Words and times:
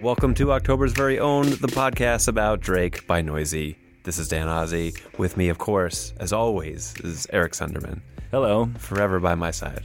Welcome 0.00 0.34
to 0.34 0.52
October's 0.52 0.92
very 0.92 1.18
own, 1.18 1.46
the 1.50 1.68
podcast 1.68 2.28
about 2.28 2.60
Drake 2.60 3.06
by 3.06 3.22
Noisey. 3.22 3.76
This 4.02 4.18
is 4.18 4.28
Dan 4.28 4.46
Ozzi. 4.46 4.96
With 5.18 5.36
me, 5.36 5.48
of 5.50 5.58
course, 5.58 6.14
as 6.18 6.32
always, 6.32 6.94
is 7.04 7.26
Eric 7.32 7.52
Sundermann, 7.52 8.00
Hello, 8.30 8.70
forever 8.78 9.20
by 9.20 9.34
my 9.34 9.50
side. 9.50 9.82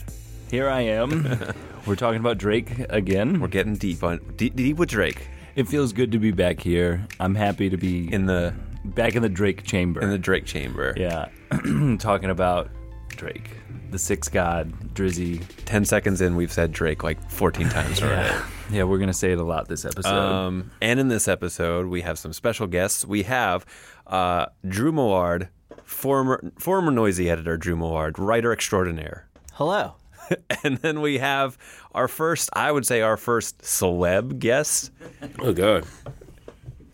here 0.49 0.69
I 0.69 0.81
am. 0.81 1.37
We're 1.85 1.95
talking 1.97 2.19
about 2.19 2.37
Drake 2.37 2.71
again. 2.89 3.39
We're 3.41 3.47
getting 3.49 3.75
deep 3.75 4.03
on 4.03 4.19
deep, 4.37 4.55
deep 4.55 4.77
with 4.77 4.89
Drake 4.89 5.27
It 5.55 5.67
feels 5.67 5.91
good 5.93 6.11
to 6.13 6.19
be 6.19 6.31
back 6.31 6.59
here. 6.61 7.05
I'm 7.19 7.35
happy 7.35 7.69
to 7.69 7.77
be 7.77 8.11
in 8.11 8.25
the 8.25 8.53
back 8.85 9.15
in 9.15 9.21
the 9.21 9.29
Drake 9.29 9.63
chamber. 9.63 10.01
in 10.01 10.09
the 10.09 10.17
Drake 10.17 10.45
chamber. 10.45 10.93
yeah, 10.95 11.27
talking 11.99 12.29
about 12.29 12.69
Drake, 13.09 13.49
the 13.95 13.99
Six 13.99 14.27
God, 14.27 14.93
Drizzy. 14.93 15.41
Ten 15.63 15.85
seconds 15.85 16.19
in, 16.19 16.35
we've 16.35 16.51
said 16.51 16.73
Drake 16.73 17.01
like 17.01 17.31
14 17.31 17.69
times 17.69 18.03
already. 18.03 18.35
Yeah, 18.69 18.83
we're 18.83 18.97
gonna 18.97 19.13
say 19.13 19.31
it 19.31 19.37
a 19.39 19.43
lot 19.43 19.69
this 19.69 19.85
episode. 19.85 20.09
Um, 20.13 20.71
and 20.81 20.99
in 20.99 21.07
this 21.07 21.29
episode, 21.29 21.87
we 21.87 22.01
have 22.01 22.19
some 22.19 22.33
special 22.33 22.67
guests. 22.67 23.05
We 23.05 23.23
have 23.23 23.65
uh, 24.05 24.47
Drew 24.67 24.91
Millard, 24.91 25.47
former 25.85 26.51
former 26.59 26.91
Noisey 26.91 27.31
editor 27.31 27.55
Drew 27.55 27.77
Millard, 27.77 28.19
writer 28.19 28.51
extraordinaire. 28.51 29.27
Hello. 29.53 29.95
And 30.63 30.77
then 30.77 31.01
we 31.01 31.19
have 31.19 31.55
our 31.93 32.07
first, 32.07 32.49
I 32.53 32.71
would 32.71 32.83
say, 32.87 33.01
our 33.01 33.15
first 33.15 33.59
celeb 33.59 34.39
guest, 34.39 34.89
Oh 35.37 35.53
God. 35.53 35.85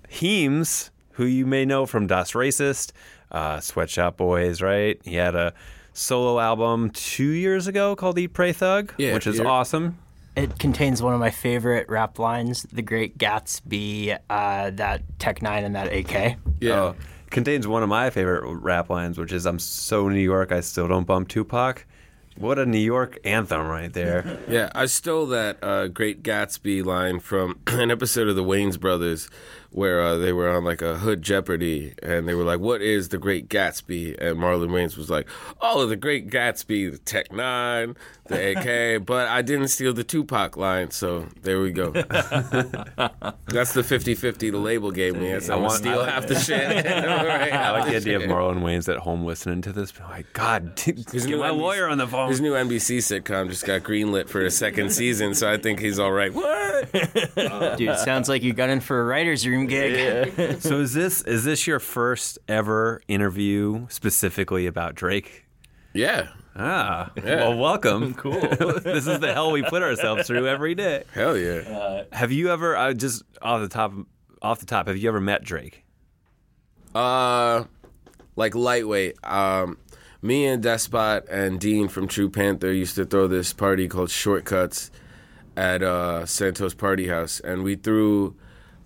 Heems, 0.10 0.92
who 1.14 1.24
you 1.24 1.46
may 1.46 1.64
know 1.64 1.86
from 1.86 2.08
Das 2.08 2.34
Racist, 2.34 2.92
uh, 3.32 3.62
Sweatshop 3.62 4.18
Boys, 4.18 4.62
right? 4.62 5.00
He 5.06 5.16
had 5.16 5.36
a 5.36 5.54
solo 5.94 6.40
album 6.40 6.90
two 6.92 7.30
years 7.30 7.68
ago 7.68 7.96
called 7.96 8.18
Eat 8.18 8.30
Pray 8.30 8.54
Thug, 8.54 8.94
Yeah, 8.98 9.14
which 9.14 9.28
is 9.28 9.40
yeah. 9.40 9.46
awesome. 9.46 9.98
It 10.36 10.58
contains 10.60 11.02
one 11.04 11.14
of 11.14 11.20
my 11.20 11.30
favorite 11.30 11.90
rap 11.90 12.18
lines, 12.18 12.64
The 12.72 12.82
Great 12.82 13.18
Gatsby, 13.18 14.18
uh, 14.30 14.70
that 14.72 15.02
Tech 15.20 15.42
9 15.42 15.64
and 15.66 15.76
that 15.76 15.92
AK. 15.94 16.38
Yeah. 16.62 16.82
Uh, 16.84 16.94
contains 17.30 17.68
one 17.68 17.84
of 17.84 17.90
my 17.90 18.10
favorite 18.10 18.46
rap 18.46 18.90
lines, 18.90 19.18
which 19.18 19.32
is 19.34 19.46
"I'm 19.46 19.60
so 19.60 20.08
New 20.10 20.20
York, 20.20 20.52
I 20.52 20.60
still 20.62 20.88
don't 20.88 21.06
bump 21.06 21.28
Tupac." 21.30 21.86
What 22.38 22.58
a 22.60 22.66
New 22.66 22.78
York 22.80 23.20
anthem 23.26 23.68
right 23.68 23.92
there. 23.92 24.40
Yeah, 24.50 24.70
I 24.74 24.86
stole 24.86 25.26
that 25.28 25.58
uh, 25.62 25.88
Great 25.90 26.24
Gatsby 26.24 26.84
line 26.86 27.20
from 27.20 27.60
an 27.68 27.92
episode 27.92 28.28
of 28.30 28.36
the 28.38 28.44
Wayans 28.44 28.80
Brothers 28.80 29.30
where 29.72 30.02
uh, 30.02 30.18
they 30.18 30.34
were 30.34 30.50
on 30.50 30.64
like 30.66 30.82
a 30.82 30.98
hood 30.98 31.22
Jeopardy 31.22 31.94
and 32.04 32.28
they 32.28 32.34
were 32.34 32.44
like, 32.44 32.60
What 32.60 32.82
is 32.82 33.10
the 33.10 33.18
Great 33.18 33.48
Gatsby? 33.50 34.22
And 34.22 34.38
Marlon 34.38 34.70
Wayans 34.70 34.98
was 34.98 35.10
like, 35.10 35.28
Oh, 35.62 35.86
the 35.86 35.96
Great 35.96 36.30
Gatsby, 36.30 36.92
the 36.92 36.98
Tech 36.98 37.32
Nine, 37.32 37.96
the 38.32 38.98
AK. 38.98 39.06
but 39.06 39.28
I 39.28 39.42
didn't 39.42 39.68
steal 39.70 39.94
the 39.94 40.04
Tupac 40.04 40.58
line, 40.58 40.92
so 40.92 41.28
there 41.42 41.62
we 41.62 41.72
go. 41.72 41.92
That's 43.48 43.74
the 43.74 43.84
50 43.86 44.16
50 44.16 44.50
the 44.50 44.58
label 44.58 44.92
gave 44.92 45.16
me. 45.16 45.28
It's, 45.28 45.50
I 45.50 45.56
want 45.56 45.72
to 45.74 45.78
steal 45.78 46.00
I- 46.00 46.10
half 46.10 46.28
the 46.28 46.36
shit. 46.40 46.62
Right, 47.32 47.54
I 47.54 47.72
like 47.72 47.86
the 47.90 47.96
idea 47.98 48.18
of. 48.18 48.24
Marlon 48.24 48.62
Wayans 48.62 48.92
at 48.92 49.00
home 49.00 49.26
listening 49.26 49.62
to 49.64 49.74
this. 49.74 49.94
Like, 50.00 50.32
God, 50.34 50.76
get 50.86 51.12
His 51.12 51.26
new 51.28 51.38
my 51.38 51.50
NBC 51.50 51.58
lawyer 51.58 51.88
on 51.90 51.98
the 51.98 52.08
phone. 52.08 52.30
His 52.30 52.42
new 52.42 52.54
NBC 52.54 52.98
sitcom 52.98 53.50
just 53.50 53.66
got 53.66 53.82
greenlit 53.82 54.28
for 54.30 54.42
a 54.42 54.52
second 54.52 54.92
season, 54.92 55.34
so 55.34 55.52
I 55.52 55.58
think 55.58 55.80
he's 55.80 56.00
all 56.00 56.12
right. 56.12 56.34
What? 56.34 56.92
Dude, 57.78 57.98
sounds 58.00 58.28
like 58.30 58.44
you 58.44 58.54
got 58.54 58.70
in 58.70 58.80
for 58.80 59.02
a 59.02 59.06
writer's 59.06 59.46
room 59.48 59.68
gig. 59.68 60.62
so 60.62 60.80
is 60.80 60.94
this 60.94 61.22
is 61.24 61.44
this 61.44 61.68
your 61.68 61.80
first 61.80 62.40
ever 62.48 63.02
interview 63.08 63.88
specifically 63.90 64.66
about 64.68 64.96
Drake? 64.96 65.46
Yeah, 65.94 66.30
Ah, 66.56 67.12
well, 67.24 67.58
welcome. 67.58 68.14
cool. 68.16 68.40
this 68.40 69.08
is 69.08 69.20
the 69.20 69.34
hell 69.34 69.52
we 69.52 69.64
put 69.64 69.82
ourselves 69.82 70.28
through 70.28 70.48
every 70.48 70.76
day. 70.76 71.04
hell 71.14 71.38
yeah. 71.38 72.04
Have 72.12 72.32
you 72.32 72.50
ever, 72.52 72.76
uh, 72.76 72.94
just 72.94 73.24
off 73.42 73.62
the 73.62 73.70
top, 73.70 73.94
off 74.42 74.60
the 74.60 74.66
top, 74.66 74.88
have 74.88 74.98
you 74.98 75.08
ever 75.08 75.22
met 75.22 75.44
Drake? 75.44 75.84
Uh, 76.94 77.64
like 78.36 78.54
lightweight. 78.54 79.16
Um, 79.24 79.78
me 80.22 80.46
and 80.46 80.62
Despot 80.62 81.26
and 81.30 81.60
Dean 81.60 81.88
from 81.88 82.08
True 82.08 82.30
Panther 82.30 82.72
used 82.72 82.96
to 82.96 83.06
throw 83.06 83.28
this 83.28 83.54
party 83.54 83.88
called 83.88 84.10
Shortcuts 84.10 84.92
at 85.56 85.82
uh, 85.82 86.26
Santos 86.26 86.74
Party 86.74 87.08
House, 87.08 87.40
and 87.40 87.64
we 87.64 87.76
threw 87.76 88.36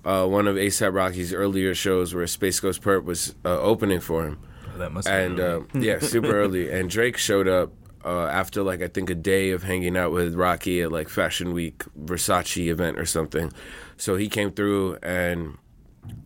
uh, 0.04 0.26
one 0.28 0.48
of 0.48 0.56
ASAP 0.56 0.94
Rocky's 0.94 1.34
earlier 1.34 1.74
shows 1.74 2.14
where 2.14 2.26
SpaceGhostPurrp 2.26 3.04
was 3.06 3.36
uh, 3.44 3.60
opening 3.60 4.00
for 4.00 4.26
him. 4.26 4.40
That 4.78 4.92
must 4.92 5.08
and 5.08 5.40
uh, 5.40 5.62
yeah, 5.74 6.00
super 6.00 6.36
early. 6.42 6.72
And 6.72 6.90
Drake 6.90 7.18
showed 7.18 7.48
up 7.48 7.72
uh, 8.04 8.28
after 8.28 8.62
like 8.64 8.82
I 8.82 8.88
think 8.88 9.10
a 9.10 9.16
day 9.16 9.52
of 9.52 9.64
hanging 9.64 9.98
out 9.98 10.12
with 10.12 10.36
Rocky 10.36 10.82
at 10.82 10.92
like 10.92 11.10
Fashion 11.10 11.54
Week 11.54 11.84
Versace 12.00 12.68
event 12.68 13.00
or 13.00 13.06
something. 13.06 13.52
So 13.98 14.16
he 14.16 14.30
came 14.30 14.52
through 14.52 14.98
and. 15.02 15.58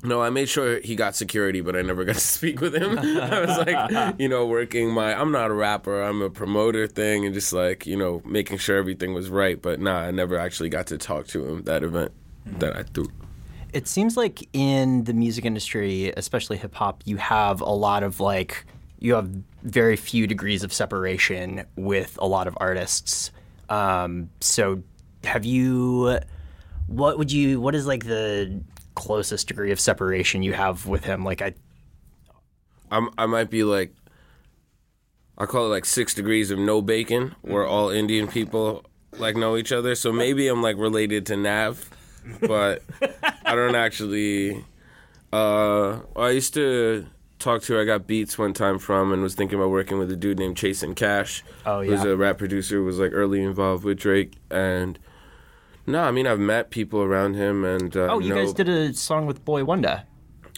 No, 0.03 0.21
I 0.21 0.29
made 0.29 0.49
sure 0.49 0.81
he 0.81 0.93
got 0.93 1.15
security, 1.15 1.61
but 1.61 1.73
I 1.73 1.81
never 1.83 2.03
got 2.09 2.15
to 2.15 2.19
speak 2.19 2.59
with 2.59 2.75
him. 2.75 2.99
I 2.99 3.39
was 3.39 3.57
like, 3.65 4.15
you 4.19 4.27
know, 4.27 4.45
working 4.45 4.91
my 4.91 5.13
I'm 5.13 5.31
not 5.31 5.51
a 5.51 5.53
rapper, 5.53 6.01
I'm 6.01 6.21
a 6.21 6.29
promoter 6.29 6.85
thing 6.85 7.25
and 7.25 7.33
just 7.33 7.53
like, 7.53 7.85
you 7.85 7.95
know, 7.95 8.21
making 8.25 8.57
sure 8.57 8.77
everything 8.77 9.13
was 9.13 9.29
right. 9.29 9.61
But 9.61 9.79
nah, 9.79 9.99
I 9.99 10.11
never 10.11 10.37
actually 10.37 10.67
got 10.67 10.87
to 10.87 10.97
talk 10.97 11.27
to 11.27 11.45
him 11.45 11.63
that 11.63 11.83
event 11.83 12.11
that 12.45 12.75
I 12.75 12.83
threw. 12.83 13.07
It 13.71 13.87
seems 13.87 14.17
like 14.17 14.47
in 14.53 15.03
the 15.03 15.13
music 15.13 15.45
industry, 15.45 16.11
especially 16.17 16.57
hip 16.57 16.73
hop, 16.73 17.03
you 17.05 17.17
have 17.17 17.61
a 17.61 17.69
lot 17.69 18.03
of 18.03 18.19
like, 18.19 18.65
you 18.99 19.13
have 19.13 19.29
very 19.63 19.95
few 19.95 20.25
degrees 20.27 20.63
of 20.63 20.73
separation 20.73 21.65
with 21.75 22.17
a 22.19 22.25
lot 22.25 22.47
of 22.47 22.57
artists. 22.59 23.31
Um, 23.69 24.29
so 24.41 24.81
have 25.23 25.45
you, 25.45 26.19
what 26.87 27.17
would 27.19 27.31
you, 27.31 27.61
what 27.61 27.75
is 27.75 27.85
like 27.85 28.05
the 28.05 28.61
closest 28.95 29.47
degree 29.47 29.71
of 29.71 29.79
separation 29.79 30.41
you 30.41 30.53
have 30.53 30.87
with 30.87 31.03
him? 31.03 31.23
Like, 31.23 31.41
I, 31.41 31.53
I'm, 32.89 33.09
I 33.17 33.27
might 33.27 33.51
be 33.51 33.63
like, 33.63 33.93
I 35.37 35.45
call 35.45 35.67
it 35.67 35.69
like 35.69 35.85
six 35.85 36.13
degrees 36.13 36.51
of 36.51 36.59
no 36.59 36.81
bacon, 36.81 37.35
where 37.43 37.65
all 37.65 37.89
Indian 37.89 38.27
people 38.27 38.83
like 39.17 39.37
know 39.37 39.55
each 39.55 39.71
other. 39.71 39.95
So 39.95 40.11
maybe 40.11 40.47
I'm 40.47 40.61
like 40.61 40.77
related 40.77 41.25
to 41.27 41.37
Nav, 41.37 41.89
but 42.41 42.83
I 43.45 43.55
don't 43.55 43.75
actually. 43.75 44.63
Uh, 45.31 45.99
I 46.15 46.29
used 46.31 46.53
to 46.55 47.05
talk 47.37 47.61
to. 47.63 47.79
I 47.79 47.85
got 47.85 48.07
beats 48.07 48.37
one 48.37 48.53
time 48.53 48.79
from, 48.79 49.11
and 49.11 49.21
was 49.21 49.35
thinking 49.35 49.59
about 49.59 49.69
working 49.69 49.99
with 49.99 50.11
a 50.11 50.15
dude 50.15 50.39
named 50.39 50.57
Chase 50.57 50.81
N. 50.83 50.95
Cashe. 50.95 51.43
Oh, 51.65 51.81
yeah, 51.81 51.91
who's 51.91 52.03
a 52.03 52.17
rap 52.17 52.37
producer. 52.37 52.81
Was 52.81 52.99
like 52.99 53.11
early 53.13 53.41
involved 53.43 53.83
with 53.83 53.99
Drake, 53.99 54.33
and 54.49 54.97
no, 55.85 56.01
I 56.03 56.11
mean 56.11 56.25
I've 56.27 56.39
met 56.39 56.69
people 56.71 57.01
around 57.01 57.35
him, 57.35 57.63
and 57.63 57.95
uh, 57.95 58.07
oh, 58.11 58.19
you 58.19 58.29
know- 58.29 58.35
guys 58.43 58.53
did 58.53 58.69
a 58.69 58.93
song 58.93 59.25
with 59.25 59.45
Boy 59.45 59.63
Wonder. 59.63 60.03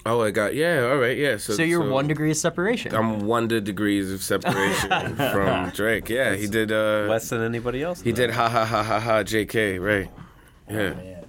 Oh, 0.04 0.22
I 0.24 0.32
got 0.32 0.56
yeah. 0.56 0.90
All 0.90 0.98
right, 0.98 1.16
yeah. 1.16 1.38
So, 1.38 1.54
So 1.54 1.62
you're 1.62 1.84
so 1.84 1.92
one 1.92 2.08
degree 2.08 2.32
of 2.32 2.38
separation. 2.38 2.96
I'm 2.96 3.28
one 3.28 3.48
to 3.50 3.62
degrees 3.62 4.12
of 4.12 4.24
separation 4.24 4.90
from 5.32 5.70
Drake. 5.72 6.10
Yeah, 6.10 6.34
he 6.36 6.48
did. 6.48 6.72
Uh, 6.72 7.06
Less 7.08 7.30
than 7.30 7.44
anybody 7.44 7.84
else. 7.84 8.02
he 8.02 8.12
did 8.12 8.32
ha 8.32 8.50
ha 8.50 8.66
ha 8.66 8.82
ha 8.82 9.00
ha 9.00 9.22
J.K. 9.22 9.78
Right. 9.78 10.10
Yeah. 10.68 11.21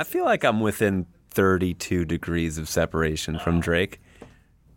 I 0.00 0.04
feel 0.04 0.24
like 0.24 0.44
I'm 0.44 0.60
within 0.60 1.04
32 1.32 2.06
degrees 2.06 2.56
of 2.56 2.68
separation 2.68 3.38
from 3.38 3.60
Drake. 3.60 4.00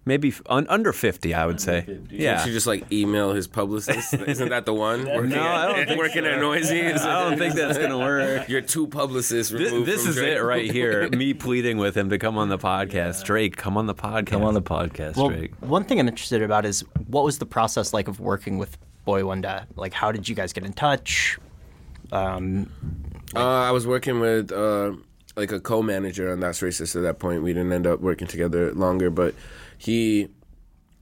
maybe 0.06 0.28
f- 0.28 0.42
un- 0.48 0.68
under 0.68 0.92
50, 0.92 1.34
I 1.34 1.46
would 1.46 1.62
say. 1.62 1.86
Yeah. 2.10 2.40
Should 2.40 2.48
you 2.50 2.54
just 2.54 2.68
like 2.68 2.92
email 2.92 3.31
his 3.31 3.48
publicist? 3.48 4.14
Isn't 4.34 4.50
that 4.50 4.66
the 4.66 4.74
one? 4.74 5.06
Working 5.06 5.30
No, 5.30 5.42
I 5.42 5.66
don't 5.68 5.80
at, 5.80 5.88
think 5.88 5.98
working 6.06 6.24
so. 6.24 6.30
at 6.30 6.40
Noisey. 6.40 6.98
I 7.00 7.30
don't 7.30 7.38
think 7.38 7.56
that's 7.56 7.78
gonna 7.78 7.98
work. 8.12 8.50
Your 8.50 8.60
two 8.60 8.86
publicists 8.88 9.54
removed 9.54 9.88
this 9.88 10.02
from 10.02 10.10
is 10.10 10.16
Drake. 10.18 10.36
it 10.38 10.42
right 10.44 10.70
here. 10.70 11.08
Me 11.10 11.34
pleading 11.34 11.78
with 11.78 11.96
him 11.96 12.10
to 12.10 12.18
come 12.18 12.38
on 12.38 12.50
the 12.50 12.58
podcast. 12.58 13.24
Drake, 13.24 13.56
come 13.56 13.78
on 13.78 13.86
the 13.88 13.96
podcast. 13.96 14.25
Come 14.28 14.44
on 14.44 14.54
the 14.56 14.62
podcast, 14.62 15.16
Well, 15.16 15.30
Drake. 15.30 15.54
one 15.62 15.86
thing 15.86 16.02
I'm 16.02 16.10
interested 16.10 16.42
about 16.42 16.66
is 16.66 16.81
what 17.08 17.24
was 17.24 17.38
the 17.40 17.46
process 17.46 17.94
like 17.94 18.10
of 18.10 18.20
working 18.20 18.58
with 18.58 18.78
Boy 19.06 19.25
Wonder? 19.25 19.66
Like, 19.78 19.94
how 19.94 20.12
did 20.12 20.28
you 20.28 20.36
guys 20.36 20.52
get 20.52 20.66
in 20.66 20.74
touch? 20.74 21.40
Um, 22.12 22.70
Uh, 23.36 23.40
I 23.40 23.72
was 23.72 23.88
working 23.88 24.20
with 24.20 24.52
uh, 24.52 24.92
like 25.36 25.52
a 25.52 25.60
co-manager 25.60 26.32
on 26.32 26.40
Das 26.40 26.62
Racist 26.62 26.96
at 26.96 27.02
that 27.04 27.20
point. 27.20 27.44
We 27.44 27.54
didn't 27.54 27.74
end 27.74 27.88
up 27.88 28.02
working 28.02 28.28
together 28.28 28.74
longer, 28.74 29.10
but 29.10 29.34
he 29.78 30.30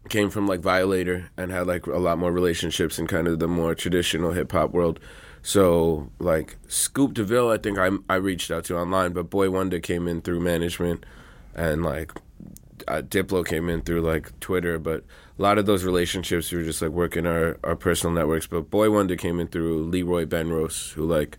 came 0.10 0.30
from 0.30 0.48
like 0.48 0.62
Violator 0.62 1.30
and 1.38 1.52
had 1.52 1.68
like 1.68 1.86
a 1.88 1.98
lot 1.98 2.18
more 2.18 2.32
relationships 2.32 2.98
in 2.98 3.08
kind 3.08 3.28
of 3.28 3.40
the 3.40 3.48
more 3.48 3.76
traditional 3.76 4.32
hip 4.32 4.52
hop 4.52 4.72
world. 4.72 5.00
So 5.44 6.10
like 6.20 6.58
Scoop 6.68 7.14
DeVille, 7.14 7.50
I 7.50 7.58
think 7.58 7.78
I 7.78 7.90
I 8.10 8.16
reached 8.16 8.52
out 8.52 8.66
to 8.66 8.78
online, 8.78 9.14
but 9.14 9.30
Boy 9.30 9.50
Wonder 9.50 9.80
came 9.80 10.08
in 10.08 10.22
through 10.22 10.40
management, 10.40 11.06
and 11.56 11.84
like 11.84 12.12
uh, 12.88 13.02
Diplo 13.02 13.46
came 13.46 13.70
in 13.70 13.82
through 13.82 14.02
like 14.02 14.40
Twitter, 14.40 14.80
but 14.80 15.04
a 15.38 15.42
lot 15.42 15.58
of 15.58 15.66
those 15.66 15.84
relationships 15.84 16.52
we 16.52 16.60
were 16.60 16.64
just 16.64 16.82
like 16.82 16.92
working 16.92 17.26
our, 17.26 17.58
our 17.64 17.76
personal 17.76 18.14
networks. 18.14 18.48
But 18.48 18.70
Boy 18.70 18.92
Wonder 18.92 19.16
came 19.16 19.40
in 19.40 19.48
through 19.48 19.86
Leroy 19.86 20.26
Benrose, 20.26 20.94
who 20.94 21.06
like 21.06 21.38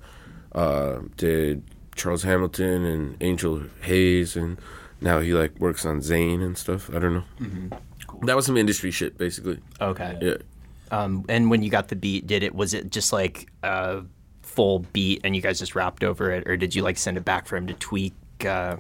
uh, 0.53 1.01
did 1.17 1.63
Charles 1.95 2.23
Hamilton 2.23 2.85
and 2.85 3.17
Angel 3.21 3.63
Haze, 3.83 4.37
and 4.37 4.59
now 5.01 5.21
he 5.21 5.33
like 5.35 5.59
works 5.59 5.85
on 5.85 6.01
Zayn 6.01 6.43
and 6.43 6.57
stuff. 6.57 6.89
I 6.95 6.99
don't 6.99 7.15
know. 7.15 7.79
That 8.23 8.37
was 8.37 8.47
some 8.47 8.57
industry 8.57 8.91
shit, 8.91 9.19
basically. 9.19 9.59
okay. 9.81 10.17
Yeah. 10.21 10.37
Um, 10.91 11.25
and 11.29 11.51
when 11.51 11.63
you 11.63 11.71
got 11.71 11.89
the 11.89 11.97
beat, 11.97 12.27
did 12.27 12.43
it 12.43 12.55
was 12.55 12.75
it 12.75 12.91
just 12.91 13.13
like 13.13 13.51
a 13.63 14.03
full 14.43 14.81
beat 14.93 15.23
and 15.25 15.35
you 15.35 15.41
guys 15.41 15.59
just 15.59 15.75
rapped 15.75 16.05
over 16.05 16.31
it, 16.31 16.47
or 16.49 16.57
did 16.57 16.75
you 16.75 16.83
like 16.83 16.99
send 16.99 17.17
it 17.17 17.25
back 17.25 17.47
for 17.47 17.57
him 17.57 17.67
to 17.67 17.75
tweak? 17.75 18.15
Uh, 18.45 18.77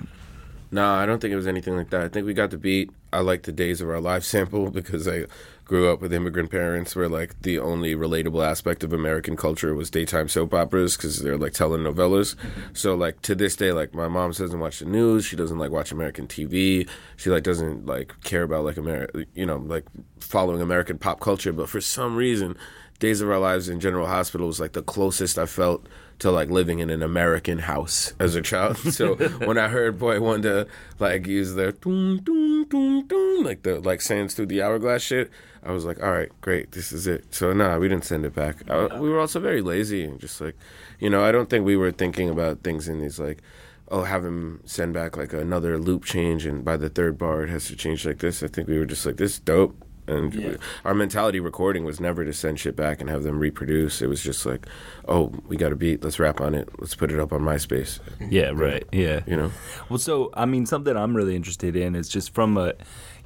No, 0.71 0.93
I 0.95 1.07
don't 1.07 1.21
think 1.21 1.33
it 1.33 1.37
was 1.37 1.47
anything 1.47 1.77
like 1.77 1.91
that. 1.91 2.03
I 2.03 2.09
think 2.09 2.27
we 2.27 2.35
got 2.35 2.51
the 2.51 2.59
beat. 2.59 2.91
I 3.13 3.21
like 3.21 3.43
the 3.43 3.53
Days 3.53 3.81
of 3.81 3.89
Our 3.89 4.01
Lives 4.01 4.27
sample 4.27 4.71
because 4.81 5.09
I 5.09 5.25
grew 5.73 5.91
up 5.91 6.03
with 6.03 6.13
immigrant 6.13 6.51
parents 6.51 6.95
where 6.95 7.09
like 7.09 7.41
the 7.41 7.59
only 7.59 7.95
relatable 7.95 8.47
aspect 8.47 8.85
of 8.85 8.93
American 8.93 9.39
culture 9.39 9.75
was 9.75 9.89
daytime 9.89 10.29
soap 10.29 10.53
operas 10.53 10.99
because 10.99 11.23
they're 11.23 11.39
like 11.39 11.55
telenovelas. 11.55 12.37
So 12.75 12.95
like 12.95 13.23
to 13.23 13.35
this 13.35 13.57
day, 13.57 13.73
like 13.73 13.95
my 13.95 14.07
mom 14.07 14.33
doesn't 14.33 14.61
watch 14.61 14.81
the 14.81 14.85
news. 14.85 15.25
She 15.25 15.35
doesn't 15.35 15.59
like 15.59 15.71
watch 15.71 15.91
American 15.91 16.27
TV. 16.27 16.87
She 17.17 17.31
like 17.31 17.43
doesn't 17.43 17.87
like 17.87 18.13
care 18.23 18.43
about 18.43 18.67
like 18.67 18.77
America, 18.77 19.25
you 19.35 19.47
know, 19.47 19.57
like 19.57 19.87
following 20.21 20.61
American 20.61 20.99
pop 20.99 21.21
culture. 21.21 21.55
But 21.55 21.71
for 21.71 21.81
some 21.81 22.17
reason, 22.17 22.55
Days 22.99 23.23
of 23.23 23.31
Our 23.31 23.39
Lives 23.39 23.71
in 23.71 23.81
General 23.81 24.07
Hospital 24.07 24.49
was 24.49 24.61
like 24.61 24.75
the 24.75 24.83
closest 24.83 25.39
I 25.39 25.47
felt 25.47 25.89
to 26.19 26.31
like 26.31 26.51
living 26.51 26.81
in 26.81 26.91
an 26.91 27.03
American 27.03 27.61
house 27.61 28.13
as 28.21 28.37
a 28.37 28.43
child. 28.43 28.77
So 28.93 29.15
when 29.47 29.57
I 29.57 29.69
heard 29.69 29.99
Boy 29.99 30.21
Wonder 30.21 30.67
like 30.99 31.27
use 31.27 31.55
the 31.55 31.73
doom 31.73 32.19
doom 32.19 32.69
doom 32.69 33.07
doom 33.07 33.43
like 33.43 33.63
the 33.63 33.81
like 33.81 34.03
sands 34.03 34.35
through 34.35 34.47
the 34.47 34.61
hourglass 34.61 35.01
shit, 35.01 35.31
I 35.65 35.73
was 35.73 35.85
like, 35.85 36.03
all 36.03 36.11
right, 36.11 36.31
great, 36.41 36.73
this 36.73 36.93
is 36.93 37.07
it. 37.07 37.35
So 37.35 37.53
nah, 37.53 37.79
we 37.79 37.89
didn't 37.89 38.05
send 38.05 38.25
it 38.25 38.35
back. 38.35 38.69
I, 38.71 38.99
we 38.99 39.09
were 39.09 39.21
also 39.21 39.41
very 39.41 39.63
lazy 39.63 40.05
and 40.05 40.19
just 40.21 40.41
like, 40.41 40.57
you 40.99 41.09
know, 41.09 41.25
I 41.25 41.33
don't 41.33 41.49
think 41.49 41.65
we 41.65 41.77
were 41.77 41.93
thinking 41.93 42.29
about 42.29 42.63
things 42.63 42.89
in 42.89 43.01
these 43.01 43.19
like. 43.19 43.43
Oh, 43.89 44.05
have 44.05 44.25
him 44.25 44.63
send 44.65 44.95
back 44.95 45.19
like 45.19 45.35
another 45.35 45.77
loop 45.77 46.07
change, 46.07 46.47
and 46.47 46.65
by 46.65 46.79
the 46.79 46.89
third 46.89 47.19
bar 47.19 47.43
it 47.43 47.51
has 47.51 47.67
to 47.67 47.77
change 47.77 48.07
like 48.07 48.21
this. 48.21 48.43
I 48.43 48.47
think 48.47 48.67
we 48.67 48.79
were 48.79 48.87
just 48.87 49.05
like, 49.05 49.19
this 49.19 49.35
is 49.35 49.41
dope. 49.41 49.77
And 50.07 50.35
we- 50.35 50.57
our 50.85 50.95
mentality 50.95 51.39
recording 51.41 51.85
was 51.85 52.01
never 52.01 52.25
to 52.25 52.33
send 52.33 52.59
shit 52.59 52.75
back 52.75 53.01
and 53.01 53.09
have 53.09 53.23
them 53.23 53.39
reproduce. 53.39 54.03
It 54.03 54.09
was 54.09 54.23
just 54.23 54.45
like, 54.45 54.67
oh, 55.07 55.33
we 55.47 55.57
got 55.57 55.73
a 55.73 55.77
beat. 55.77 56.03
Let's 56.03 56.19
rap 56.19 56.41
on 56.41 56.55
it. 56.55 56.69
Let's 56.79 56.95
put 56.95 57.13
it 57.13 57.21
up 57.21 57.33
on 57.33 57.41
MySpace. 57.41 58.01
Yeah, 58.31 58.51
right. 58.55 58.85
Yeah. 58.93 59.21
You 59.27 59.37
know? 59.37 59.53
Well, 59.89 59.99
so 59.99 60.31
I 60.35 60.45
mean, 60.47 60.67
something 60.67 60.97
I'm 60.97 61.17
really 61.17 61.37
interested 61.37 61.77
in 61.77 61.95
is 61.95 62.09
just 62.09 62.35
from 62.35 62.57
a, 62.57 62.75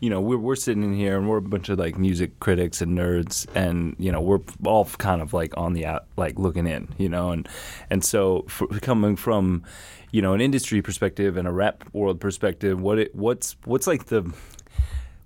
you 0.01 0.11
know, 0.11 0.21
we're 0.21 0.37
we're 0.37 0.57
sitting 0.57 0.83
in 0.85 0.93
here 0.93 1.17
and 1.17 1.29
we're 1.29 1.39
a 1.39 1.43
bunch 1.43 1.71
of 1.71 1.79
like 1.79 1.97
music 1.97 2.39
critics 2.41 2.83
and 2.83 2.97
nerds, 2.99 3.47
and 3.55 3.97
you 3.99 4.13
know, 4.13 4.21
we're 4.21 4.41
all 4.65 4.85
kind 4.85 5.23
of 5.23 5.33
like 5.33 5.57
on 5.57 5.73
the 5.73 5.87
out, 5.87 6.05
like 6.19 6.39
looking 6.39 6.67
in, 6.67 6.89
you 6.99 7.09
know, 7.09 7.31
and 7.31 7.49
and 7.89 8.05
so 8.05 8.45
for, 8.49 8.67
coming 8.81 9.17
from, 9.17 9.63
you 10.11 10.21
know, 10.21 10.35
an 10.35 10.43
industry 10.43 10.83
perspective 10.83 11.39
and 11.39 11.49
a 11.49 11.53
rap 11.53 11.83
world 11.95 12.21
perspective, 12.21 12.79
what 12.79 12.99
it 12.99 13.15
what's 13.15 13.57
what's 13.65 13.87
like 13.87 14.07
the 14.07 14.31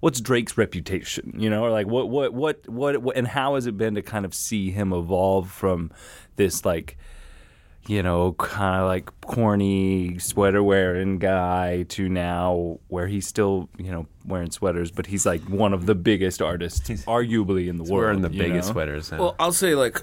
what's 0.00 0.20
Drake's 0.20 0.58
reputation, 0.58 1.35
you 1.38 1.49
know, 1.49 1.64
or 1.64 1.70
like 1.70 1.87
what 1.87 2.08
what 2.08 2.35
what 2.35 2.69
what, 2.69 2.99
what 2.99 3.17
and 3.17 3.26
how 3.26 3.55
has 3.55 3.67
it 3.67 3.76
been 3.76 3.94
to 3.94 4.02
kind 4.02 4.25
of 4.25 4.35
see 4.35 4.70
him 4.70 4.93
evolve 4.93 5.50
from 5.50 5.93
this 6.37 6.64
like 6.64 6.97
you 7.87 8.02
know, 8.02 8.32
kind 8.35 8.82
of 8.82 8.87
like 8.87 9.11
corny 9.23 10.19
sweater 10.19 10.62
wearing 10.62 11.19
guy 11.19 11.85
to 11.85 12.08
now 12.08 12.79
where 12.88 13.06
he's 13.06 13.26
still, 13.26 13.69
you 13.79 13.91
know, 13.91 14.06
wearing 14.25 14.50
sweaters, 14.50 14.91
but 14.91 15.06
he's 15.06 15.25
like 15.25 15.43
one 15.49 15.73
of 15.73 15.87
the 15.87 15.94
biggest 15.94 16.43
artists, 16.43 16.88
arguably 17.05 17.69
in 17.69 17.79
the 17.79 17.85
world. 17.85 18.05
Wearing 18.05 18.20
the 18.20 18.29
biggest 18.29 18.69
know? 18.69 18.75
sweaters. 18.75 19.11
now. 19.11 19.19
Well, 19.19 19.37
I'll 19.38 19.52
say, 19.52 19.75
like, 19.75 20.02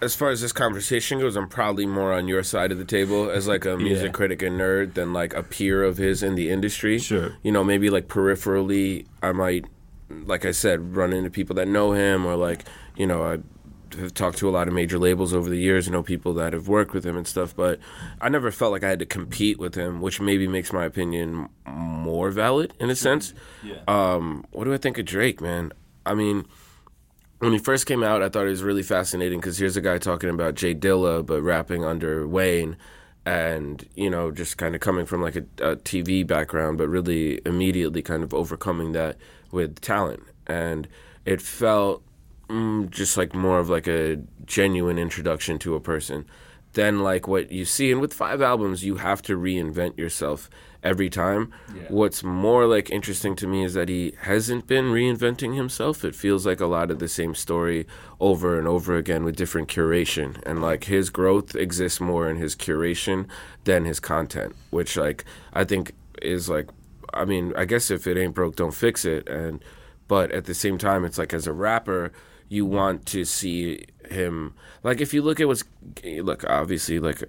as 0.00 0.14
far 0.14 0.30
as 0.30 0.40
this 0.40 0.52
conversation 0.52 1.18
goes, 1.18 1.36
I'm 1.36 1.48
probably 1.48 1.86
more 1.86 2.12
on 2.12 2.28
your 2.28 2.42
side 2.42 2.72
of 2.72 2.78
the 2.78 2.84
table 2.84 3.30
as 3.30 3.46
like 3.48 3.64
a 3.64 3.76
music 3.78 4.06
Yeah. 4.06 4.12
critic 4.12 4.42
and 4.42 4.58
nerd 4.60 4.94
than 4.94 5.12
like 5.12 5.34
a 5.34 5.42
peer 5.42 5.82
of 5.84 5.96
his 5.96 6.22
in 6.22 6.34
the 6.34 6.50
industry. 6.50 6.98
Sure. 6.98 7.36
You 7.42 7.52
know, 7.52 7.64
maybe 7.64 7.90
like 7.90 8.08
peripherally, 8.08 9.06
I 9.22 9.32
might, 9.32 9.64
like 10.08 10.44
I 10.44 10.52
said, 10.52 10.96
run 10.96 11.12
into 11.12 11.30
people 11.30 11.54
that 11.56 11.68
know 11.68 11.92
him 11.92 12.24
or 12.26 12.36
like, 12.36 12.64
you 12.96 13.06
know, 13.06 13.22
I 13.24 13.38
have 13.98 14.12
talked 14.14 14.36
to 14.38 14.48
a 14.48 14.52
lot 14.52 14.68
of 14.68 14.74
major 14.74 14.98
labels 14.98 15.32
over 15.32 15.48
the 15.48 15.56
years 15.58 15.86
and 15.86 15.94
know 15.94 16.02
people 16.02 16.34
that 16.34 16.52
have 16.52 16.68
worked 16.68 16.92
with 16.92 17.04
him 17.06 17.16
and 17.16 17.26
stuff, 17.26 17.56
but 17.56 17.80
I 18.20 18.28
never 18.28 18.50
felt 18.50 18.70
like 18.70 18.84
I 18.84 18.88
had 18.90 18.98
to 18.98 19.06
compete 19.06 19.58
with 19.58 19.74
him, 19.74 20.00
which 20.02 20.20
maybe 20.20 20.46
makes 20.46 20.72
my 20.72 20.84
opinion 20.84 21.48
more 21.66 22.30
valid 22.30 22.74
in 22.78 22.90
a 22.90 22.94
sense. 22.94 23.32
Yeah. 23.64 23.76
Um, 23.88 24.44
what 24.52 24.64
do 24.64 24.74
I 24.74 24.76
think 24.76 24.98
of 24.98 25.06
Drake, 25.06 25.40
man? 25.40 25.72
I 26.04 26.14
mean, 26.14 26.46
when 27.38 27.52
he 27.52 27.58
first 27.58 27.86
came 27.86 28.02
out, 28.02 28.22
I 28.22 28.28
thought 28.28 28.46
it 28.46 28.50
was 28.50 28.62
really 28.62 28.82
fascinating 28.82 29.40
because 29.40 29.58
here's 29.58 29.76
a 29.76 29.80
guy 29.80 29.98
talking 29.98 30.30
about 30.30 30.54
Jay 30.54 30.74
Dilla, 30.74 31.24
but 31.24 31.42
rapping 31.42 31.84
under 31.84 32.26
Wayne, 32.26 32.76
and 33.24 33.86
you 33.94 34.10
know, 34.10 34.30
just 34.30 34.58
kind 34.58 34.74
of 34.74 34.80
coming 34.80 35.06
from 35.06 35.22
like 35.22 35.36
a, 35.36 35.44
a 35.62 35.76
TV 35.76 36.26
background, 36.26 36.78
but 36.78 36.88
really 36.88 37.40
immediately 37.46 38.02
kind 38.02 38.22
of 38.22 38.34
overcoming 38.34 38.92
that 38.92 39.16
with 39.52 39.80
talent, 39.80 40.22
and 40.46 40.88
it 41.24 41.40
felt 41.40 42.02
mm, 42.48 42.90
just 42.90 43.16
like 43.16 43.34
more 43.34 43.60
of 43.60 43.68
like 43.68 43.86
a 43.86 44.18
genuine 44.44 44.98
introduction 44.98 45.58
to 45.60 45.74
a 45.74 45.80
person 45.80 46.24
than 46.72 47.00
like 47.00 47.28
what 47.28 47.52
you 47.52 47.64
see. 47.64 47.92
And 47.92 48.00
with 48.00 48.12
five 48.12 48.42
albums, 48.42 48.84
you 48.84 48.96
have 48.96 49.22
to 49.22 49.38
reinvent 49.38 49.96
yourself 49.98 50.50
every 50.82 51.10
time. 51.10 51.52
What's 51.88 52.22
more 52.22 52.66
like 52.66 52.90
interesting 52.90 53.34
to 53.36 53.46
me 53.46 53.64
is 53.64 53.74
that 53.74 53.88
he 53.88 54.14
hasn't 54.22 54.66
been 54.66 54.86
reinventing 54.86 55.56
himself. 55.56 56.04
It 56.04 56.14
feels 56.14 56.46
like 56.46 56.60
a 56.60 56.66
lot 56.66 56.90
of 56.90 56.98
the 56.98 57.08
same 57.08 57.34
story 57.34 57.86
over 58.20 58.58
and 58.58 58.68
over 58.68 58.96
again 58.96 59.24
with 59.24 59.36
different 59.36 59.68
curation. 59.68 60.40
And 60.44 60.62
like 60.62 60.84
his 60.84 61.10
growth 61.10 61.54
exists 61.54 62.00
more 62.00 62.28
in 62.28 62.36
his 62.36 62.54
curation 62.54 63.26
than 63.64 63.84
his 63.84 64.00
content, 64.00 64.54
which 64.70 64.96
like 64.96 65.24
I 65.52 65.64
think 65.64 65.94
is 66.22 66.48
like 66.48 66.68
I 67.14 67.24
mean, 67.24 67.52
I 67.56 67.64
guess 67.64 67.90
if 67.90 68.06
it 68.06 68.16
ain't 68.16 68.34
broke, 68.34 68.56
don't 68.56 68.74
fix 68.74 69.04
it. 69.04 69.28
And 69.28 69.64
but 70.06 70.30
at 70.30 70.46
the 70.46 70.54
same 70.54 70.78
time, 70.78 71.04
it's 71.04 71.18
like 71.18 71.34
as 71.34 71.46
a 71.46 71.52
rapper, 71.52 72.12
you 72.48 72.64
want 72.64 73.06
to 73.06 73.24
see 73.24 73.84
him. 74.10 74.54
Like 74.82 75.00
if 75.00 75.12
you 75.12 75.22
look 75.22 75.40
at 75.40 75.48
what's 75.48 75.64
look 76.04 76.44
obviously 76.48 76.98
like 76.98 77.22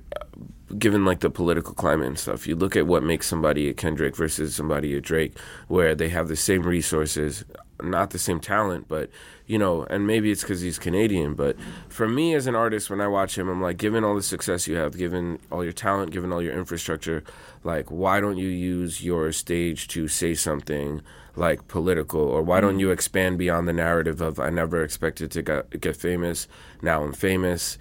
given 0.77 1.03
like 1.03 1.21
the 1.21 1.29
political 1.29 1.73
climate 1.73 2.07
and 2.07 2.19
stuff 2.19 2.45
you 2.45 2.55
look 2.55 2.75
at 2.75 2.85
what 2.85 3.01
makes 3.01 3.27
somebody 3.27 3.67
a 3.69 3.73
kendrick 3.73 4.15
versus 4.15 4.55
somebody 4.55 4.95
a 4.95 5.01
drake 5.01 5.37
where 5.67 5.95
they 5.95 6.09
have 6.09 6.27
the 6.27 6.35
same 6.35 6.61
resources 6.63 7.43
not 7.81 8.11
the 8.11 8.19
same 8.19 8.39
talent 8.39 8.87
but 8.87 9.09
you 9.47 9.57
know 9.57 9.83
and 9.85 10.05
maybe 10.05 10.29
it's 10.29 10.41
because 10.41 10.61
he's 10.61 10.77
canadian 10.77 11.33
but 11.33 11.55
for 11.87 12.07
me 12.07 12.35
as 12.35 12.45
an 12.45 12.55
artist 12.55 12.89
when 12.89 13.01
i 13.01 13.07
watch 13.07 13.37
him 13.37 13.49
i'm 13.49 13.61
like 13.61 13.77
given 13.77 14.03
all 14.03 14.13
the 14.13 14.21
success 14.21 14.67
you 14.67 14.75
have 14.75 14.95
given 14.95 15.39
all 15.51 15.63
your 15.63 15.73
talent 15.73 16.11
given 16.11 16.31
all 16.31 16.41
your 16.41 16.53
infrastructure 16.53 17.23
like 17.63 17.89
why 17.89 18.19
don't 18.19 18.37
you 18.37 18.49
use 18.49 19.03
your 19.03 19.31
stage 19.31 19.87
to 19.87 20.07
say 20.07 20.35
something 20.35 21.01
like 21.39 21.67
political 21.67 22.21
or 22.21 22.41
why 22.41 22.59
don't 22.59 22.75
mm. 22.75 22.81
you 22.81 22.91
expand 22.91 23.37
beyond 23.37 23.67
the 23.67 23.73
narrative 23.73 24.21
of 24.21 24.39
i 24.39 24.49
never 24.49 24.83
expected 24.83 25.31
to 25.31 25.41
get, 25.41 25.81
get 25.81 25.95
famous 25.95 26.47
now 26.81 27.03
i'm 27.03 27.13
famous. 27.13 27.77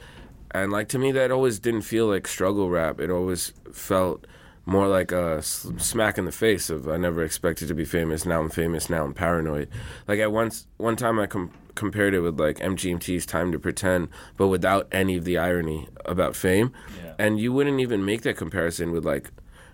And 0.51 0.73
like 0.73 0.89
to 0.89 0.99
me 0.99 1.13
that 1.13 1.31
always 1.31 1.59
didn't 1.59 1.83
feel 1.83 2.07
like 2.07 2.27
struggle 2.27 2.71
rap. 2.71 3.01
It 3.01 3.11
always 3.11 3.53
felt 3.73 4.27
more 4.65 4.89
like 4.89 5.13
a 5.13 5.43
smack 5.43 6.19
in 6.19 6.27
the 6.27 6.33
face 6.33 6.69
of 6.69 6.89
i 6.89 6.97
never 6.99 7.23
expected 7.23 7.69
to 7.69 7.75
be 7.75 7.87
famous 7.87 8.27
now 8.27 8.41
i'm 8.41 8.51
famous 8.51 8.91
now 8.91 9.05
i'm 9.05 9.15
paranoid. 9.15 9.69
Like 10.07 10.21
at 10.21 10.33
once 10.33 10.67
one 10.77 10.97
time 10.97 11.19
i 11.19 11.27
com- 11.27 11.53
compared 11.75 12.13
it 12.13 12.21
with 12.21 12.39
like 12.39 12.59
mgmt's 12.59 13.25
time 13.25 13.53
to 13.53 13.59
pretend 13.59 14.09
but 14.37 14.49
without 14.49 14.89
any 14.91 15.17
of 15.17 15.25
the 15.25 15.39
irony 15.39 15.89
about 16.05 16.37
fame. 16.37 16.73
And 17.19 17.41
you 17.41 17.53
wouldn't 17.53 17.81
even 17.81 18.05
make 18.05 18.23
that 18.23 18.37
comparison 18.37 18.93
with 18.93 19.05
like 19.05 19.31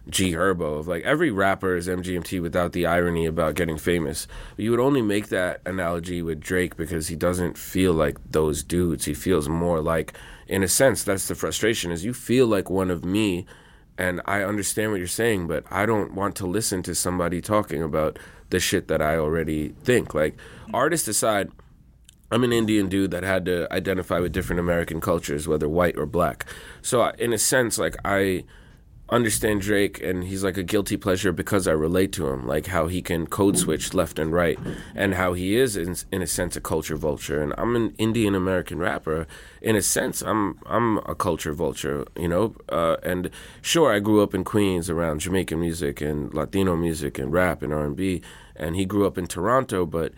G 0.08 0.32
Herbo 0.32 0.78
of 0.78 0.86
like 0.86 1.02
every 1.04 1.30
rapper 1.30 1.76
is 1.76 1.88
MGMT 1.88 2.42
without 2.42 2.72
the 2.72 2.86
irony 2.86 3.26
about 3.26 3.54
getting 3.54 3.78
famous. 3.78 4.26
But 4.56 4.64
You 4.64 4.70
would 4.70 4.80
only 4.80 5.02
make 5.02 5.28
that 5.28 5.60
analogy 5.64 6.20
with 6.22 6.40
Drake 6.40 6.76
because 6.76 7.08
he 7.08 7.16
doesn't 7.16 7.56
feel 7.56 7.92
like 7.94 8.18
those 8.30 8.62
dudes. 8.62 9.06
He 9.06 9.14
feels 9.14 9.48
more 9.48 9.80
like, 9.80 10.12
in 10.46 10.62
a 10.62 10.68
sense, 10.68 11.02
that's 11.02 11.28
the 11.28 11.34
frustration 11.34 11.90
is 11.90 12.04
you 12.04 12.12
feel 12.12 12.46
like 12.46 12.68
one 12.68 12.90
of 12.90 13.04
me, 13.04 13.46
and 13.96 14.20
I 14.26 14.42
understand 14.42 14.90
what 14.90 14.98
you're 14.98 15.06
saying, 15.06 15.46
but 15.46 15.64
I 15.70 15.86
don't 15.86 16.14
want 16.14 16.36
to 16.36 16.46
listen 16.46 16.82
to 16.82 16.94
somebody 16.94 17.40
talking 17.40 17.82
about 17.82 18.18
the 18.50 18.60
shit 18.60 18.88
that 18.88 19.00
I 19.00 19.16
already 19.16 19.70
think. 19.82 20.14
Like 20.14 20.36
artists 20.72 21.06
decide. 21.06 21.50
I'm 22.30 22.42
an 22.42 22.52
Indian 22.52 22.88
dude 22.88 23.12
that 23.12 23.22
had 23.22 23.44
to 23.44 23.72
identify 23.72 24.18
with 24.18 24.32
different 24.32 24.58
American 24.58 25.00
cultures, 25.00 25.46
whether 25.46 25.68
white 25.68 25.96
or 25.96 26.04
black. 26.04 26.46
So, 26.82 27.04
in 27.10 27.32
a 27.32 27.38
sense, 27.38 27.78
like 27.78 27.96
I 28.04 28.44
understand 29.10 29.60
Drake 29.60 30.02
and 30.02 30.24
he's 30.24 30.42
like 30.42 30.56
a 30.56 30.62
guilty 30.62 30.96
pleasure 30.96 31.30
because 31.30 31.68
I 31.68 31.72
relate 31.72 32.10
to 32.12 32.28
him, 32.28 32.46
like 32.46 32.66
how 32.66 32.86
he 32.86 33.02
can 33.02 33.26
code 33.26 33.58
switch 33.58 33.92
left 33.92 34.18
and 34.18 34.32
right, 34.32 34.58
and 34.94 35.14
how 35.14 35.34
he 35.34 35.56
is 35.56 35.76
in, 35.76 35.94
in 36.10 36.22
a 36.22 36.26
sense 36.26 36.56
a 36.56 36.60
culture 36.60 36.96
vulture. 36.96 37.42
And 37.42 37.52
I'm 37.58 37.76
an 37.76 37.94
Indian 37.98 38.34
American 38.34 38.78
rapper. 38.78 39.26
In 39.60 39.76
a 39.76 39.82
sense, 39.82 40.22
I'm 40.22 40.58
I'm 40.66 40.98
a 40.98 41.14
culture 41.14 41.52
vulture, 41.52 42.06
you 42.16 42.28
know. 42.28 42.54
Uh, 42.68 42.96
and 43.02 43.30
sure, 43.60 43.92
I 43.92 44.00
grew 44.00 44.22
up 44.22 44.34
in 44.34 44.42
Queens 44.42 44.88
around 44.88 45.20
Jamaican 45.20 45.60
music 45.60 46.00
and 46.00 46.32
Latino 46.32 46.74
music 46.76 47.18
and 47.18 47.32
rap 47.32 47.62
and 47.62 47.72
R&B, 47.72 48.22
and 48.56 48.74
he 48.74 48.84
grew 48.84 49.06
up 49.06 49.18
in 49.18 49.26
Toronto, 49.26 49.84
but 49.84 50.12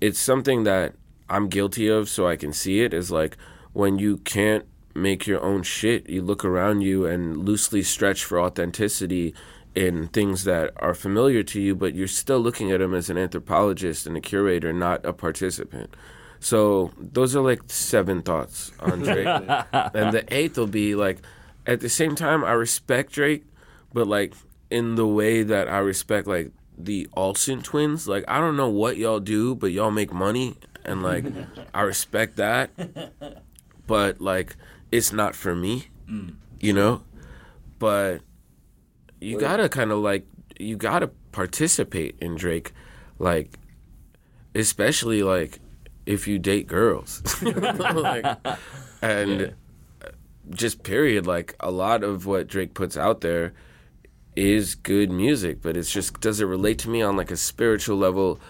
it's 0.00 0.18
something 0.18 0.64
that 0.64 0.94
I'm 1.28 1.48
guilty 1.48 1.88
of, 1.88 2.08
so 2.08 2.26
I 2.26 2.36
can 2.36 2.52
see 2.52 2.80
it. 2.80 2.92
Is 2.92 3.10
like 3.10 3.36
when 3.72 3.98
you 3.98 4.18
can't 4.18 4.66
make 4.96 5.26
your 5.26 5.42
own 5.42 5.62
shit, 5.62 6.08
you 6.08 6.22
look 6.22 6.44
around 6.44 6.80
you 6.80 7.06
and 7.06 7.44
loosely 7.44 7.82
stretch 7.82 8.24
for 8.24 8.40
authenticity 8.40 9.34
in 9.74 10.08
things 10.08 10.44
that 10.44 10.72
are 10.76 10.94
familiar 10.94 11.42
to 11.42 11.60
you, 11.60 11.74
but 11.74 11.94
you're 11.94 12.08
still 12.08 12.40
looking 12.40 12.72
at 12.72 12.80
them 12.80 12.94
as 12.94 13.10
an 13.10 13.18
anthropologist 13.18 14.06
and 14.06 14.16
a 14.16 14.20
curator, 14.20 14.72
not 14.72 15.04
a 15.04 15.12
participant. 15.12 15.94
So 16.40 16.92
those 16.98 17.36
are 17.36 17.42
like 17.42 17.62
seven 17.66 18.22
thoughts 18.22 18.72
on 18.80 19.00
Drake, 19.00 19.26
and 19.72 20.14
the 20.14 20.24
eighth 20.30 20.56
will 20.56 20.66
be 20.66 20.94
like, 20.94 21.18
at 21.66 21.80
the 21.80 21.88
same 21.88 22.14
time, 22.14 22.44
I 22.44 22.52
respect 22.52 23.12
Drake, 23.12 23.44
but 23.92 24.06
like 24.06 24.34
in 24.70 24.94
the 24.94 25.06
way 25.06 25.42
that 25.42 25.68
I 25.68 25.78
respect 25.78 26.26
like 26.26 26.52
the 26.78 27.08
Olsen 27.14 27.62
twins. 27.62 28.06
Like 28.06 28.24
I 28.28 28.38
don't 28.38 28.56
know 28.56 28.68
what 28.68 28.96
y'all 28.96 29.20
do, 29.20 29.54
but 29.54 29.72
y'all 29.72 29.90
make 29.90 30.12
money, 30.12 30.56
and 30.84 31.02
like 31.02 31.24
I 31.74 31.82
respect 31.82 32.36
that. 32.36 32.70
But 33.86 34.20
like 34.20 34.56
it's 34.96 35.12
not 35.12 35.34
for 35.34 35.54
me, 35.54 35.88
mm. 36.08 36.34
you 36.58 36.72
know. 36.72 37.02
But 37.78 38.20
you 39.20 39.38
gotta 39.38 39.68
kind 39.68 39.92
of 39.92 39.98
like 39.98 40.26
you 40.58 40.76
gotta 40.76 41.08
participate 41.32 42.16
in 42.20 42.36
Drake, 42.36 42.72
like 43.18 43.58
especially 44.54 45.22
like 45.22 45.60
if 46.06 46.26
you 46.26 46.38
date 46.38 46.66
girls, 46.66 47.22
like, 47.42 48.24
and 49.02 49.54
just 50.50 50.82
period. 50.82 51.26
Like 51.26 51.54
a 51.60 51.70
lot 51.70 52.02
of 52.02 52.24
what 52.24 52.46
Drake 52.46 52.72
puts 52.72 52.96
out 52.96 53.20
there 53.20 53.52
is 54.34 54.74
good 54.74 55.10
music, 55.10 55.60
but 55.60 55.76
it's 55.76 55.92
just 55.92 56.20
does 56.20 56.40
it 56.40 56.46
relate 56.46 56.78
to 56.80 56.90
me 56.90 57.02
on 57.02 57.16
like 57.16 57.30
a 57.30 57.36
spiritual 57.36 57.98
level, 57.98 58.40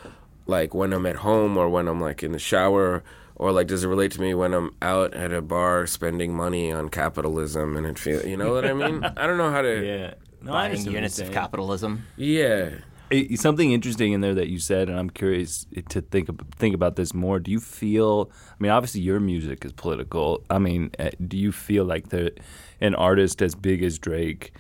like 0.47 0.75
when 0.75 0.93
I'm 0.93 1.07
at 1.07 1.17
home 1.17 1.57
or 1.57 1.69
when 1.69 1.89
I'm 1.89 2.01
like 2.01 2.23
in 2.23 2.31
the 2.31 2.39
shower, 2.39 3.03
or 3.37 3.53
like 3.53 3.67
does 3.69 3.85
it 3.85 3.89
relate 3.89 4.13
to 4.13 4.21
me 4.21 4.35
when 4.35 4.53
I'm 4.55 4.75
out 4.83 5.15
at 5.15 5.33
a 5.33 5.41
bar 5.43 5.87
spending 5.87 6.35
money 6.35 6.73
on 6.73 6.89
capitalism 6.89 7.77
and 7.77 7.87
it 7.87 7.99
feels 7.99 8.25
you 8.25 8.37
know 8.37 8.53
what 8.53 8.65
I 8.65 8.73
mean? 8.73 9.05
I 9.17 9.27
don't 9.27 9.39
know 9.39 9.51
how 9.51 9.63
to 9.63 9.87
Yeah. 9.87 10.15
No, 10.43 10.53
I 10.53 10.69
Buying 10.69 10.71
understand 10.71 10.87
what 10.87 10.93
you're 10.93 10.95
units 11.01 11.19
of 11.19 11.33
capitalism. 11.33 12.05
yeah. 12.17 12.71
Eh, 13.13 13.37
something 13.37 13.71
interesting 13.71 14.13
in 14.13 14.21
there 14.21 14.35
that 14.35 14.49
you 14.49 14.59
said, 14.59 14.89
and 14.89 14.99
I'm 14.99 15.11
curious 15.11 15.65
to 15.91 16.01
think 16.01 16.29
think 16.57 16.75
about 16.75 16.97
this 16.97 17.15
more. 17.15 17.39
Do 17.39 17.53
you 17.53 17.61
feel? 17.61 18.33
I 18.51 18.57
mean, 18.59 18.73
obviously 18.73 19.01
your 19.01 19.21
music 19.21 19.65
is 19.65 19.73
political. 19.73 20.43
I 20.51 20.59
mean, 20.59 20.91
eh, 20.99 21.13
do 21.25 21.37
you 21.37 21.53
feel 21.53 21.85
like 21.85 22.09
the 22.09 22.33
an 22.81 22.97
artist 22.97 23.43
as 23.43 23.55
big 23.55 23.85
as 23.85 23.99
Drake 24.01 24.53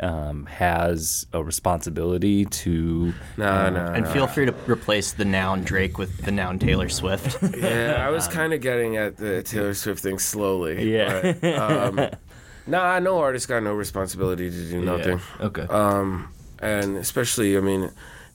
um, 0.00 0.46
has 0.46 1.26
a 1.32 1.42
responsibility 1.42 2.44
to? 2.46 3.12
No, 3.36 3.68
no, 3.70 3.86
And 3.86 4.04
no. 4.04 4.10
feel 4.12 4.26
free 4.26 4.46
to 4.46 4.54
replace 4.66 5.12
the 5.12 5.24
noun 5.24 5.62
Drake 5.62 5.98
with 5.98 6.22
the 6.24 6.32
noun 6.32 6.58
Taylor 6.58 6.88
Swift. 6.88 7.38
Yeah, 7.60 8.04
I 8.06 8.10
was 8.10 8.26
kind 8.28 8.52
of 8.54 8.60
getting 8.60 8.96
at 8.96 9.16
the 9.16 9.42
Taylor 9.42 9.74
Swift 9.74 10.02
thing 10.02 10.18
slowly. 10.18 10.92
Yeah. 10.94 11.32
but, 11.40 11.54
um, 11.58 12.00
nah, 12.66 12.98
no 12.98 13.18
artist 13.18 13.48
got 13.48 13.62
no 13.62 13.74
responsibility 13.74 14.50
to 14.50 14.70
do 14.70 14.80
nothing. 14.80 15.20
Okay. 15.40 15.62
Um, 15.62 16.32
and 16.60 16.96
especially, 16.96 17.56
I 17.56 17.60
mean, 17.60 17.90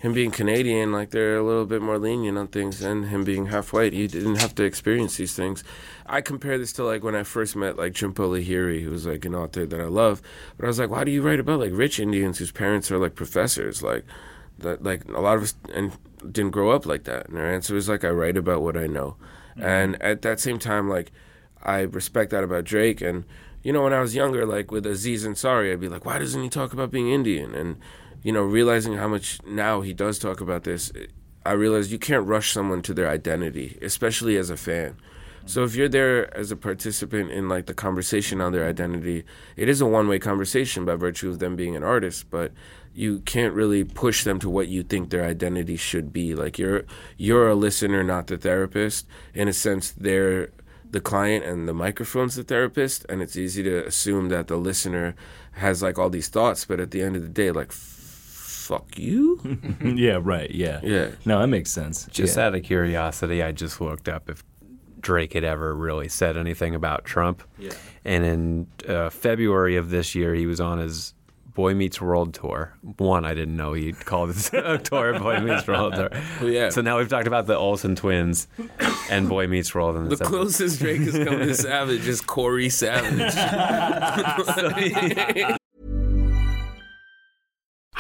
him 0.06 0.14
being 0.14 0.30
Canadian, 0.30 0.92
like 0.92 1.10
they're 1.10 1.36
a 1.36 1.44
little 1.44 1.66
bit 1.66 1.82
more 1.82 1.98
lenient 1.98 2.38
on 2.38 2.48
things, 2.48 2.84
and 2.84 3.08
him 3.08 3.24
being 3.24 3.48
half 3.48 3.74
white, 3.74 3.92
he 3.92 4.06
didn't 4.06 4.36
have 4.36 4.54
to 4.54 4.64
experience 4.64 5.18
these 5.18 5.34
things. 5.36 5.64
I 6.06 6.22
compare 6.22 6.60
this 6.60 6.72
to 6.74 6.84
like 6.84 7.04
when 7.04 7.16
I 7.16 7.24
first 7.24 7.56
met 7.56 7.76
like 7.76 7.94
Jhumpa 7.94 8.16
Lahiri, 8.16 8.84
who 8.84 8.92
was 8.92 9.08
like 9.08 9.26
an 9.26 9.34
author 9.34 9.66
that 9.66 9.82
I 9.82 9.86
love. 9.86 10.22
But 10.58 10.66
I 10.66 10.68
was 10.68 10.78
like, 10.78 10.92
why 10.92 11.06
do 11.06 11.12
you 11.12 11.24
write 11.24 11.40
about 11.40 11.60
like 11.60 11.72
rich 11.74 12.00
Indians 12.00 12.38
whose 12.38 12.52
parents 12.52 12.92
are 12.92 13.00
like 13.00 13.16
professors? 13.16 13.82
Like, 13.82 14.06
that 14.60 14.84
like 14.84 15.06
a 15.10 15.20
lot 15.20 15.38
of 15.38 15.44
us 15.44 15.56
and 15.74 15.98
didn't 16.32 16.52
grow 16.52 16.70
up 16.70 16.86
like 16.86 17.06
that. 17.06 17.28
And 17.28 17.38
her 17.38 17.52
answer 17.52 17.74
was 17.74 17.90
like, 17.90 18.04
I 18.04 18.10
write 18.10 18.38
about 18.38 18.62
what 18.62 18.78
I 18.78 18.86
know. 18.86 19.18
Mm-hmm. 19.58 19.64
And 19.64 20.02
at 20.04 20.22
that 20.22 20.40
same 20.40 20.60
time, 20.60 20.88
like, 20.88 21.12
I 21.64 21.80
respect 21.80 22.30
that 22.30 22.44
about 22.44 22.64
Drake. 22.64 23.02
And 23.02 23.26
you 23.64 23.74
know, 23.74 23.82
when 23.82 23.94
I 23.94 24.02
was 24.02 24.14
younger, 24.14 24.46
like 24.46 24.70
with 24.70 24.86
Aziz 24.86 25.26
Ansari, 25.26 25.74
I'd 25.74 25.80
be 25.80 25.90
like, 25.90 26.06
why 26.06 26.20
doesn't 26.20 26.44
he 26.44 26.50
talk 26.50 26.74
about 26.74 26.92
being 26.92 27.10
Indian? 27.10 27.56
And 27.56 27.78
you 28.26 28.32
know, 28.32 28.42
realizing 28.42 28.96
how 28.96 29.08
much 29.08 29.40
now 29.46 29.82
he 29.82 29.94
does 29.94 30.18
talk 30.18 30.42
about 30.42 30.64
this, 30.64 30.92
I 31.46 31.52
realize 31.52 31.92
you 31.92 32.00
can't 32.00 32.26
rush 32.26 32.52
someone 32.52 32.82
to 32.82 32.94
their 32.96 33.08
identity, 33.08 33.78
especially 33.84 34.36
as 34.36 34.50
a 34.50 34.58
fan. 34.58 34.98
So 35.46 35.64
if 35.64 35.76
you're 35.76 35.88
there 35.88 36.36
as 36.36 36.50
a 36.50 36.56
participant 36.56 37.30
in 37.30 37.48
like 37.48 37.68
the 37.68 37.76
conversation 37.76 38.42
on 38.42 38.52
their 38.52 38.68
identity, 38.68 39.26
it 39.56 39.70
is 39.70 39.80
a 39.80 39.86
one-way 39.86 40.18
conversation 40.18 40.86
by 40.86 40.96
virtue 40.96 41.30
of 41.30 41.38
them 41.38 41.56
being 41.56 41.76
an 41.76 41.84
artist, 41.84 42.32
but 42.32 42.52
you 42.96 43.20
can't 43.20 43.54
really 43.54 43.84
push 43.84 44.24
them 44.24 44.40
to 44.40 44.50
what 44.50 44.70
you 44.70 44.82
think 44.82 45.12
their 45.12 45.24
identity 45.24 45.78
should 45.78 46.12
be. 46.12 46.34
Like 46.34 46.58
you're 46.58 46.86
you're 47.18 47.48
a 47.48 47.54
listener, 47.54 48.04
not 48.04 48.26
the 48.26 48.40
therapist. 48.40 49.06
In 49.36 49.48
a 49.48 49.54
sense, 49.54 49.92
they're 49.92 50.50
the 50.90 51.00
client 51.00 51.46
and 51.46 51.68
the 51.68 51.76
microphone's 51.76 52.34
the 52.34 52.44
therapist, 52.44 53.06
and 53.08 53.22
it's 53.22 53.36
easy 53.36 53.62
to 53.62 53.86
assume 53.86 54.30
that 54.30 54.48
the 54.48 54.58
listener 54.58 55.14
has 55.52 55.84
like 55.84 56.00
all 56.00 56.10
these 56.10 56.30
thoughts, 56.30 56.66
but 56.66 56.80
at 56.80 56.90
the 56.90 57.04
end 57.04 57.16
of 57.16 57.22
the 57.22 57.30
day, 57.30 57.52
like 57.52 57.72
fuck 58.66 58.98
you. 58.98 59.40
yeah. 59.84 60.20
Right. 60.22 60.52
Yeah. 60.52 60.80
Yeah. 60.84 61.12
No, 61.26 61.40
that 61.40 61.48
makes 61.48 61.72
sense. 61.72 62.06
Just 62.12 62.38
yeah. 62.38 62.48
out 62.48 62.56
of 62.56 62.64
curiosity, 62.64 63.42
I 63.44 63.52
just 63.52 63.80
looked 63.80 64.10
up 64.10 64.30
if 64.30 64.44
Drake 65.00 65.34
had 65.34 65.44
ever 65.44 65.76
really 65.76 66.08
said 66.08 66.36
anything 66.38 66.74
about 66.76 67.06
Trump. 67.06 67.44
Yeah. 67.60 67.74
And 68.04 68.26
in 68.26 68.68
uh, 68.88 69.10
February 69.10 69.76
of 69.76 69.90
this 69.90 70.16
year, 70.16 70.34
he 70.34 70.46
was 70.46 70.60
on 70.60 70.80
his 70.80 71.14
Boy 71.54 71.74
Meets 71.74 72.02
World 72.02 72.34
tour. 72.34 72.76
One, 72.98 73.24
I 73.24 73.34
didn't 73.34 73.56
know 73.56 73.72
he 73.74 73.94
called 73.94 74.30
his 74.34 74.50
tour 74.84 75.18
Boy 75.20 75.40
Meets 75.40 75.66
World 75.68 75.96
tour. 75.96 76.10
yeah. 76.44 76.70
So 76.70 76.82
now 76.82 76.98
we've 76.98 77.08
talked 77.08 77.28
about 77.28 77.48
the 77.48 77.56
Olsen 77.56 77.96
twins 77.96 78.48
and 79.10 79.30
Boy 79.30 79.48
Meets 79.48 79.74
World. 79.74 79.96
And 79.96 80.10
The 80.10 80.18
closest 80.18 80.80
Drake 80.80 81.02
has 81.02 81.14
come 81.14 81.40
to 81.40 81.56
Savage 81.56 82.08
is 82.08 82.20
Corey 82.20 82.70
Savage. 82.70 83.34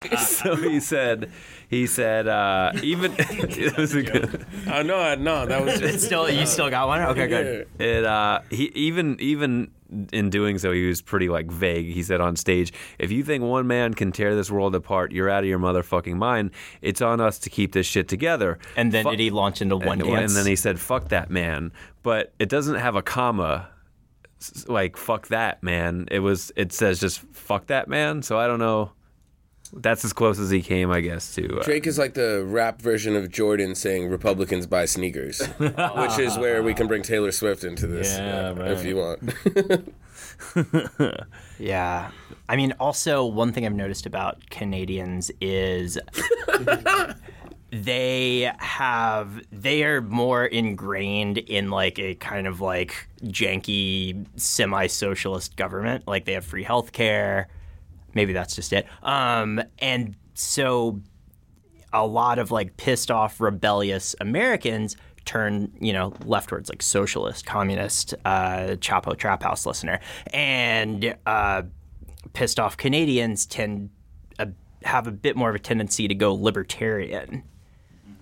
so 0.18 0.54
he 0.54 0.78
said, 0.78 1.30
he 1.68 1.86
said, 1.86 2.28
uh, 2.28 2.70
even 2.82 3.14
it 3.18 3.76
was 3.76 3.94
a 3.94 4.02
good. 4.02 4.46
Oh 4.70 4.82
no, 4.82 5.14
no, 5.16 5.44
that 5.44 5.64
was 5.64 5.80
It's 5.80 6.04
still 6.04 6.30
you 6.30 6.46
still 6.46 6.70
got 6.70 6.86
one? 6.86 7.02
Okay, 7.02 7.26
good. 7.26 7.68
It 7.80 8.04
uh, 8.04 8.40
he 8.50 8.66
even 8.74 9.16
even 9.18 9.70
in 10.12 10.30
doing 10.30 10.58
so, 10.58 10.70
he 10.70 10.86
was 10.86 11.02
pretty 11.02 11.28
like 11.28 11.50
vague. 11.50 11.86
He 11.92 12.04
said 12.04 12.20
on 12.20 12.36
stage, 12.36 12.72
"If 13.00 13.10
you 13.10 13.24
think 13.24 13.42
one 13.42 13.66
man 13.66 13.92
can 13.94 14.12
tear 14.12 14.36
this 14.36 14.50
world 14.52 14.76
apart, 14.76 15.10
you're 15.10 15.28
out 15.28 15.42
of 15.42 15.48
your 15.48 15.58
motherfucking 15.58 16.14
mind. 16.16 16.52
It's 16.80 17.02
on 17.02 17.20
us 17.20 17.38
to 17.40 17.50
keep 17.50 17.72
this 17.72 17.86
shit 17.86 18.06
together." 18.06 18.58
And 18.76 18.92
then 18.92 19.02
Fu- 19.02 19.10
did 19.10 19.20
he 19.20 19.30
launch 19.30 19.60
into 19.60 19.76
one 19.78 20.00
and, 20.00 20.08
dance? 20.08 20.30
and 20.30 20.38
then 20.38 20.46
he 20.46 20.54
said, 20.54 20.78
"Fuck 20.78 21.08
that 21.08 21.28
man," 21.28 21.72
but 22.04 22.32
it 22.38 22.48
doesn't 22.48 22.76
have 22.76 22.94
a 22.94 23.02
comma. 23.02 23.68
s- 24.40 24.64
Like 24.68 24.96
fuck 24.96 25.26
that 25.28 25.60
man. 25.64 26.06
It 26.12 26.20
was. 26.20 26.52
It 26.54 26.72
says 26.72 27.00
just 27.00 27.18
fuck 27.32 27.66
that 27.66 27.88
man. 27.88 28.22
So 28.22 28.38
I 28.38 28.46
don't 28.46 28.60
know. 28.60 28.92
That's 29.72 30.04
as 30.04 30.12
close 30.12 30.38
as 30.38 30.50
he 30.50 30.62
came, 30.62 30.90
I 30.90 31.00
guess. 31.00 31.34
To 31.34 31.60
uh, 31.60 31.62
Drake 31.62 31.86
is 31.86 31.98
like 31.98 32.14
the 32.14 32.44
rap 32.44 32.80
version 32.80 33.16
of 33.16 33.30
Jordan 33.30 33.74
saying 33.74 34.08
Republicans 34.08 34.66
buy 34.66 34.84
sneakers, 34.86 35.46
which 35.58 36.18
is 36.18 36.38
where 36.38 36.62
we 36.62 36.74
can 36.74 36.86
bring 36.86 37.02
Taylor 37.02 37.32
Swift 37.32 37.64
into 37.64 37.86
this 37.86 38.16
Yeah, 38.16 38.50
uh, 38.50 38.64
if 38.64 38.84
you 38.84 38.96
want. 38.96 39.94
Yeah. 41.58 42.10
I 42.48 42.56
mean, 42.56 42.72
also, 42.80 43.24
one 43.26 43.52
thing 43.52 43.66
I've 43.66 43.74
noticed 43.74 44.06
about 44.06 44.48
Canadians 44.50 45.30
is 45.40 45.98
they 47.70 48.50
have, 48.58 49.42
they 49.52 49.84
are 49.84 50.00
more 50.00 50.46
ingrained 50.46 51.38
in 51.38 51.70
like 51.70 51.98
a 51.98 52.14
kind 52.14 52.46
of 52.46 52.60
like 52.60 53.08
janky 53.24 54.24
semi 54.36 54.86
socialist 54.86 55.56
government. 55.56 56.06
Like 56.06 56.24
they 56.24 56.32
have 56.34 56.44
free 56.44 56.64
healthcare. 56.64 57.46
Maybe 58.14 58.32
that's 58.32 58.54
just 58.56 58.72
it. 58.72 58.86
Um, 59.02 59.60
and 59.78 60.16
so 60.34 61.00
a 61.92 62.06
lot 62.06 62.38
of 62.38 62.50
like 62.50 62.76
pissed 62.76 63.10
off, 63.10 63.40
rebellious 63.40 64.14
Americans 64.20 64.96
turn, 65.24 65.70
you 65.80 65.92
know, 65.92 66.14
leftwards, 66.24 66.68
like 66.70 66.82
socialist, 66.82 67.44
communist, 67.44 68.14
uh, 68.24 68.76
Chapo 68.80 69.16
Trap 69.16 69.42
House 69.42 69.66
listener, 69.66 70.00
and 70.32 71.14
uh, 71.26 71.62
pissed 72.32 72.58
off 72.58 72.76
Canadians 72.76 73.44
tend 73.46 73.90
uh, 74.38 74.46
have 74.84 75.06
a 75.06 75.12
bit 75.12 75.36
more 75.36 75.50
of 75.50 75.54
a 75.54 75.58
tendency 75.58 76.08
to 76.08 76.14
go 76.14 76.34
libertarian. 76.34 77.42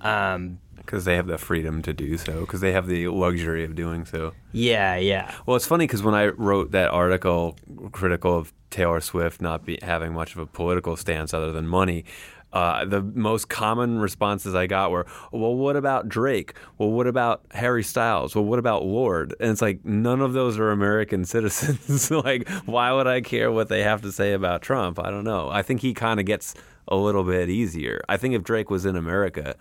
Um, 0.01 0.59
because 0.87 1.05
they 1.05 1.17
have 1.17 1.27
the 1.27 1.39
freedom 1.39 1.83
to 1.83 1.93
do 1.93 2.17
so, 2.17 2.41
because 2.41 2.61
they 2.61 2.73
have 2.73 2.87
the 2.87 3.09
luxury 3.09 3.65
of 3.65 3.75
doing 3.75 4.05
so. 4.05 4.33
yeah, 4.53 4.97
yeah. 4.97 5.35
Well, 5.45 5.57
it's 5.57 5.67
funny 5.67 5.87
because 5.87 6.03
when 6.03 6.15
I 6.15 6.29
wrote 6.29 6.71
that 6.71 6.91
article 6.91 7.57
critical 7.93 8.39
of 8.39 8.53
Taylor 8.71 9.01
Swift 9.01 9.41
not 9.41 9.65
be, 9.67 9.79
having 9.83 10.13
much 10.13 10.35
of 10.35 10.39
a 10.39 10.47
political 10.47 10.97
stance 10.97 11.35
other 11.35 11.53
than 11.53 11.67
money, 11.67 12.05
uh, 12.53 12.85
the 12.87 13.03
most 13.03 13.49
common 13.49 13.99
responses 13.99 14.55
I 14.55 14.67
got 14.67 14.91
were, 14.91 15.07
"Well, 15.31 15.55
what 15.55 15.77
about 15.77 16.09
Drake? 16.09 16.55
Well, 16.79 16.91
what 16.91 17.07
about 17.07 17.43
Harry 17.51 17.83
Styles? 17.83 18.35
Well, 18.35 18.45
what 18.45 18.59
about 18.59 18.85
Lorde?" 18.85 19.35
And 19.41 19.51
it's 19.51 19.61
like 19.61 19.85
none 19.85 20.23
of 20.23 20.33
those 20.33 20.59
are 20.59 20.71
American 20.71 21.25
citizens. 21.35 22.11
like, 22.25 22.49
why 22.65 22.93
would 22.93 23.07
I 23.07 23.21
care 23.21 23.53
what 23.53 23.69
they 23.69 23.83
have 23.83 24.01
to 24.03 24.13
say 24.13 24.33
about 24.33 24.63
Trump? 24.63 24.99
I 24.99 25.11
don't 25.11 25.25
know. 25.25 25.51
I 25.51 25.63
think 25.63 25.83
he 25.83 25.93
kind 25.93 26.19
of 26.19 26.25
gets 26.25 26.55
a 26.89 26.97
little 26.97 27.25
bit 27.25 27.51
easier. 27.51 28.03
I 28.09 28.17
think 28.17 28.35
if 28.35 28.43
Drake 28.43 28.71
was 28.71 28.87
in 28.87 28.97
America. 28.97 29.57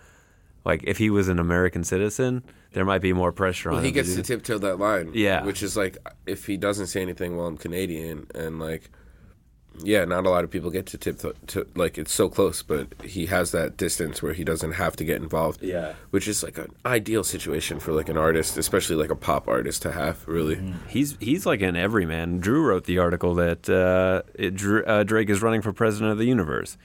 Like 0.66 0.82
if 0.84 0.98
he 0.98 1.08
was 1.10 1.28
an 1.28 1.38
American 1.38 1.84
citizen, 1.84 2.42
there 2.72 2.84
might 2.84 3.00
be 3.00 3.12
more 3.12 3.32
pressure 3.32 3.70
on 3.70 3.74
Well, 3.76 3.80
him. 3.80 3.86
he 3.86 3.92
gets 3.92 4.10
do- 4.10 4.16
to 4.16 4.22
tiptoe 4.22 4.58
that 4.58 4.78
line. 4.78 5.12
Yeah. 5.14 5.44
Which 5.44 5.62
is 5.62 5.76
like, 5.76 5.96
if 6.26 6.46
he 6.46 6.56
doesn't 6.56 6.88
say 6.88 7.00
anything, 7.00 7.36
well, 7.36 7.46
I'm 7.46 7.56
Canadian. 7.56 8.26
And 8.34 8.58
like, 8.58 8.90
yeah, 9.84 10.04
not 10.06 10.24
a 10.26 10.30
lot 10.30 10.42
of 10.42 10.50
people 10.50 10.70
get 10.70 10.86
to 10.86 10.98
tiptoe. 10.98 11.34
To, 11.48 11.66
like, 11.76 11.98
it's 11.98 12.12
so 12.12 12.28
close, 12.30 12.62
but 12.62 12.88
he 13.04 13.26
has 13.26 13.52
that 13.52 13.76
distance 13.76 14.22
where 14.22 14.32
he 14.32 14.42
doesn't 14.42 14.72
have 14.72 14.96
to 14.96 15.04
get 15.04 15.22
involved. 15.22 15.62
Yeah. 15.62 15.92
Which 16.10 16.26
is 16.26 16.42
like 16.42 16.56
an 16.58 16.72
ideal 16.84 17.22
situation 17.22 17.78
for 17.78 17.92
like 17.92 18.08
an 18.08 18.16
artist, 18.16 18.56
especially 18.56 18.96
like 18.96 19.10
a 19.10 19.16
pop 19.16 19.46
artist 19.46 19.82
to 19.82 19.92
have, 19.92 20.26
really. 20.26 20.58
He's 20.88 21.16
he's 21.20 21.44
like 21.46 21.60
an 21.62 21.76
everyman. 21.76 22.40
Drew 22.40 22.62
wrote 22.66 22.84
the 22.86 22.98
article 22.98 23.34
that 23.36 23.68
uh, 23.68 24.22
it, 24.34 24.56
Dr- 24.56 24.88
uh, 24.88 25.04
Drake 25.04 25.28
is 25.30 25.42
running 25.42 25.62
for 25.62 25.72
president 25.72 26.10
of 26.10 26.18
the 26.18 26.26
universe. 26.26 26.76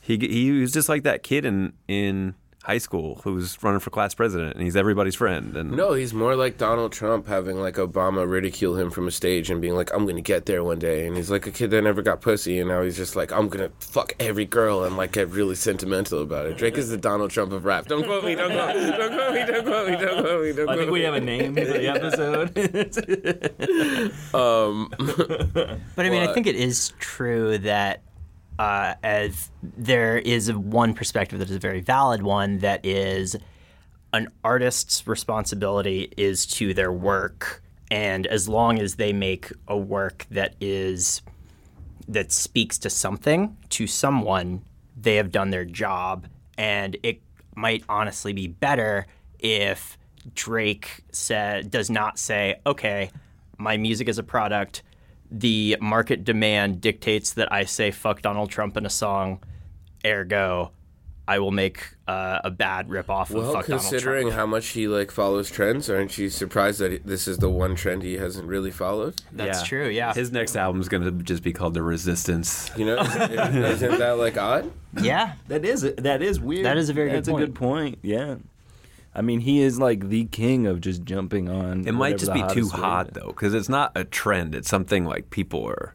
He 0.00 0.16
he 0.16 0.52
was 0.52 0.72
just 0.72 0.88
like 0.88 1.02
that 1.02 1.22
kid 1.24 1.44
in 1.44 1.72
in 1.88 2.34
high 2.66 2.78
school 2.78 3.20
who's 3.22 3.62
running 3.62 3.78
for 3.78 3.90
class 3.90 4.12
president, 4.12 4.54
and 4.54 4.62
he's 4.64 4.74
everybody's 4.74 5.14
friend. 5.14 5.56
And 5.56 5.70
No, 5.70 5.92
he's 5.92 6.12
more 6.12 6.34
like 6.34 6.58
Donald 6.58 6.90
Trump 6.92 7.28
having 7.28 7.60
like 7.60 7.76
Obama 7.76 8.28
ridicule 8.28 8.76
him 8.76 8.90
from 8.90 9.06
a 9.06 9.12
stage 9.12 9.50
and 9.50 9.60
being 9.62 9.74
like, 9.74 9.94
I'm 9.94 10.04
gonna 10.04 10.20
get 10.20 10.46
there 10.46 10.64
one 10.64 10.80
day. 10.80 11.06
And 11.06 11.16
he's 11.16 11.30
like 11.30 11.46
a 11.46 11.52
kid 11.52 11.70
that 11.70 11.82
never 11.82 12.02
got 12.02 12.20
pussy, 12.20 12.58
and 12.58 12.68
now 12.68 12.82
he's 12.82 12.96
just 12.96 13.14
like, 13.14 13.30
I'm 13.30 13.48
gonna 13.48 13.70
fuck 13.78 14.14
every 14.18 14.46
girl 14.46 14.82
and 14.82 14.96
like 14.96 15.12
get 15.12 15.28
really 15.28 15.54
sentimental 15.54 16.22
about 16.22 16.46
it. 16.46 16.56
Drake 16.56 16.76
is 16.76 16.90
the 16.90 16.96
Donald 16.96 17.30
Trump 17.30 17.52
of 17.52 17.64
rap. 17.64 17.86
Don't 17.86 18.04
quote 18.04 18.24
me, 18.24 18.34
don't 18.34 18.50
quote 18.50 18.74
me, 18.74 18.90
don't 18.90 19.12
quote 19.12 19.34
me, 19.34 19.44
don't 19.46 19.64
quote 19.64 19.88
me, 19.88 19.96
don't 19.96 20.24
quote 20.24 20.42
me, 20.42 20.52
don't 20.52 20.56
quote 20.56 20.56
me 20.56 20.62
i 20.62 20.64
quote 20.64 20.78
think 20.78 20.90
we 20.90 21.02
have 21.02 21.14
a 21.14 21.20
name 21.20 21.54
for 21.54 21.64
the 21.64 21.86
episode. 21.86 22.52
Um, 24.34 24.92
but 25.96 26.06
I 26.06 26.10
mean, 26.10 26.22
I 26.22 26.32
think 26.32 26.46
it 26.46 26.56
is 26.56 26.92
true 26.98 27.58
that 27.58 28.02
uh, 28.58 28.94
as 29.02 29.50
there 29.62 30.18
is 30.18 30.52
one 30.52 30.94
perspective 30.94 31.38
that 31.38 31.50
is 31.50 31.56
a 31.56 31.60
very 31.60 31.80
valid 31.80 32.22
one 32.22 32.58
that 32.58 32.84
is 32.84 33.36
an 34.12 34.28
artist's 34.42 35.06
responsibility 35.06 36.12
is 36.16 36.46
to 36.46 36.72
their 36.72 36.92
work, 36.92 37.62
and 37.90 38.26
as 38.26 38.48
long 38.48 38.78
as 38.78 38.94
they 38.94 39.12
make 39.12 39.52
a 39.68 39.76
work 39.76 40.26
that 40.30 40.54
is 40.60 41.22
that 42.08 42.32
speaks 42.32 42.78
to 42.78 42.88
something 42.88 43.56
to 43.68 43.86
someone, 43.86 44.62
they 44.96 45.16
have 45.16 45.32
done 45.32 45.50
their 45.50 45.64
job, 45.64 46.26
and 46.56 46.96
it 47.02 47.20
might 47.54 47.82
honestly 47.88 48.32
be 48.32 48.46
better 48.46 49.06
if 49.38 49.98
Drake 50.34 51.04
said 51.12 51.70
does 51.70 51.90
not 51.90 52.18
say, 52.18 52.60
"Okay, 52.64 53.10
my 53.58 53.76
music 53.76 54.08
is 54.08 54.18
a 54.18 54.22
product. 54.22 54.82
The 55.30 55.76
market 55.80 56.24
demand 56.24 56.80
dictates 56.80 57.32
that 57.34 57.52
I 57.52 57.64
say 57.64 57.90
fuck 57.90 58.22
Donald 58.22 58.50
Trump 58.50 58.76
in 58.76 58.86
a 58.86 58.90
song. 58.90 59.40
Ergo, 60.04 60.70
I 61.28 61.40
will 61.40 61.50
make 61.50 61.84
uh, 62.06 62.38
a 62.44 62.50
bad 62.52 62.88
ripoff 62.88 63.30
of 63.30 63.34
Well, 63.34 63.52
fuck 63.52 63.66
Donald 63.66 63.66
Trump. 63.66 63.82
considering 63.82 64.30
how 64.30 64.46
much 64.46 64.68
he 64.68 64.86
like 64.86 65.10
follows 65.10 65.50
trends, 65.50 65.90
aren't 65.90 66.16
you 66.18 66.30
surprised 66.30 66.78
that 66.78 67.04
this 67.04 67.26
is 67.26 67.38
the 67.38 67.48
one 67.48 67.74
trend 67.74 68.04
he 68.04 68.14
hasn't 68.14 68.46
really 68.46 68.70
followed? 68.70 69.20
That's 69.32 69.64
true. 69.64 69.88
Yeah. 69.88 70.14
His 70.14 70.30
next 70.30 70.54
album 70.56 70.80
is 70.80 70.88
gonna 70.88 71.10
just 71.10 71.42
be 71.42 71.52
called 71.52 71.74
The 71.74 71.82
Resistance. 71.82 72.70
You 72.76 72.84
know, 72.86 72.98
isn't 73.00 73.32
isn't 73.64 73.98
that 73.98 74.18
like 74.18 74.36
odd? 74.36 74.70
yeah. 75.02 75.32
that 75.48 75.64
is 75.64 75.82
that 75.82 76.22
is 76.22 76.38
weird. 76.38 76.64
That 76.64 76.76
is 76.76 76.88
a 76.88 76.92
very 76.92 77.10
good 77.10 77.16
That's 77.18 77.28
point. 77.28 77.42
a 77.42 77.46
good 77.46 77.54
point. 77.56 77.98
Yeah. 78.02 78.36
I 79.16 79.22
mean, 79.22 79.40
he 79.40 79.62
is 79.62 79.80
like 79.80 80.10
the 80.10 80.26
king 80.26 80.66
of 80.66 80.82
just 80.82 81.02
jumping 81.02 81.48
on. 81.48 81.88
It 81.88 81.92
might 81.92 82.18
just 82.18 82.34
be 82.34 82.44
too 82.50 82.68
hot 82.68 83.08
is. 83.08 83.12
though, 83.14 83.28
because 83.28 83.54
it's 83.54 83.68
not 83.68 83.92
a 83.94 84.04
trend. 84.04 84.54
It's 84.54 84.68
something 84.68 85.06
like 85.06 85.30
people 85.30 85.66
are. 85.66 85.94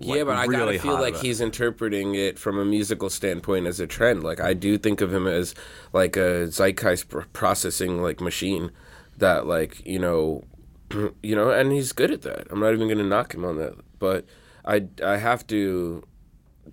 yeah, 0.00 0.24
but 0.24 0.36
I 0.36 0.46
really 0.46 0.78
gotta 0.78 0.78
feel 0.80 1.00
like 1.00 1.16
he's 1.16 1.40
interpreting 1.40 2.16
it 2.16 2.36
from 2.36 2.58
a 2.58 2.64
musical 2.64 3.08
standpoint 3.08 3.68
as 3.68 3.78
a 3.78 3.86
trend. 3.86 4.24
Like 4.24 4.40
I 4.40 4.52
do 4.52 4.76
think 4.78 5.00
of 5.00 5.14
him 5.14 5.28
as 5.28 5.54
like 5.92 6.16
a 6.16 6.48
zeitgeist 6.48 7.08
processing 7.32 8.02
like 8.02 8.20
machine 8.20 8.72
that 9.18 9.46
like 9.46 9.86
you 9.86 10.00
know, 10.00 10.42
you 11.22 11.36
know, 11.36 11.50
and 11.50 11.70
he's 11.70 11.92
good 11.92 12.10
at 12.10 12.22
that. 12.22 12.48
I'm 12.50 12.58
not 12.58 12.72
even 12.72 12.88
gonna 12.88 13.04
knock 13.04 13.32
him 13.32 13.44
on 13.44 13.58
that, 13.58 13.76
but 14.00 14.26
I 14.64 14.88
I 15.04 15.18
have 15.18 15.46
to 15.46 16.02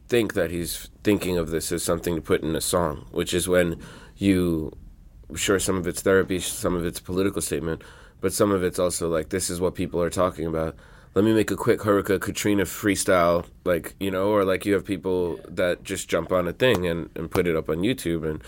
think 0.08 0.34
that 0.34 0.50
he's 0.50 0.90
thinking 1.04 1.38
of 1.38 1.52
this 1.52 1.72
as 1.72 1.84
something 1.84 2.16
to 2.16 2.22
put 2.22 2.42
in 2.42 2.56
a 2.56 2.62
song, 2.62 3.06
which 3.12 3.32
is 3.32 3.48
when 3.48 3.80
you 4.18 4.72
sure 5.36 5.60
some 5.60 5.78
of 5.78 5.88
it's 5.88 6.02
therapy, 6.02 6.40
some 6.40 6.76
of 6.76 6.86
it's 6.86 7.00
political 7.00 7.42
statement, 7.42 7.82
but 8.20 8.34
some 8.34 8.52
of 8.52 8.64
it's 8.64 8.80
also 8.80 9.10
like 9.10 9.30
this 9.30 9.50
is 9.50 9.60
what 9.60 9.76
people 9.76 10.02
are 10.02 10.10
talking 10.10 10.46
about. 10.46 10.76
Let 11.14 11.26
me 11.26 11.34
make 11.34 11.52
a 11.52 11.58
quick 11.58 11.84
Hurricane 11.84 12.20
Katrina 12.20 12.64
freestyle, 12.64 13.46
like 13.66 13.96
you 14.00 14.12
know, 14.12 14.30
or 14.30 14.46
like 14.46 14.66
you 14.66 14.74
have 14.74 14.86
people 14.86 15.40
that 15.48 15.84
just 15.84 16.08
jump 16.08 16.32
on 16.32 16.48
a 16.48 16.54
thing 16.54 16.88
and, 16.88 17.10
and 17.16 17.30
put 17.30 17.48
it 17.48 17.56
up 17.56 17.70
on 17.70 17.78
YouTube, 17.78 18.28
and 18.30 18.42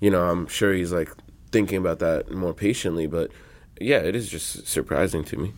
you 0.00 0.10
know, 0.10 0.28
I'm 0.28 0.46
sure 0.46 0.72
he's 0.72 0.92
like 0.92 1.12
thinking 1.50 1.78
about 1.78 1.98
that 2.00 2.30
more 2.30 2.52
patiently, 2.52 3.06
but 3.06 3.30
yeah, 3.80 3.98
it 3.98 4.14
is 4.14 4.28
just 4.28 4.66
surprising 4.66 5.24
to 5.24 5.36
me. 5.36 5.52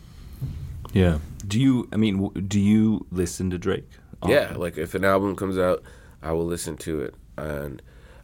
Yeah. 0.93 1.19
Do 1.45 1.59
you? 1.59 1.89
I 1.91 1.97
mean, 1.97 2.29
do 2.47 2.59
you 2.59 3.05
listen 3.11 3.49
to 3.49 3.57
Drake? 3.57 3.89
Yeah, 4.25 4.53
like 4.55 4.77
if 4.77 4.95
an 4.95 5.03
album 5.03 5.35
comes 5.35 5.57
out, 5.57 5.83
I 6.21 6.31
will 6.31 6.45
listen 6.45 6.77
to 6.77 7.01
it 7.01 7.15
and 7.37 7.81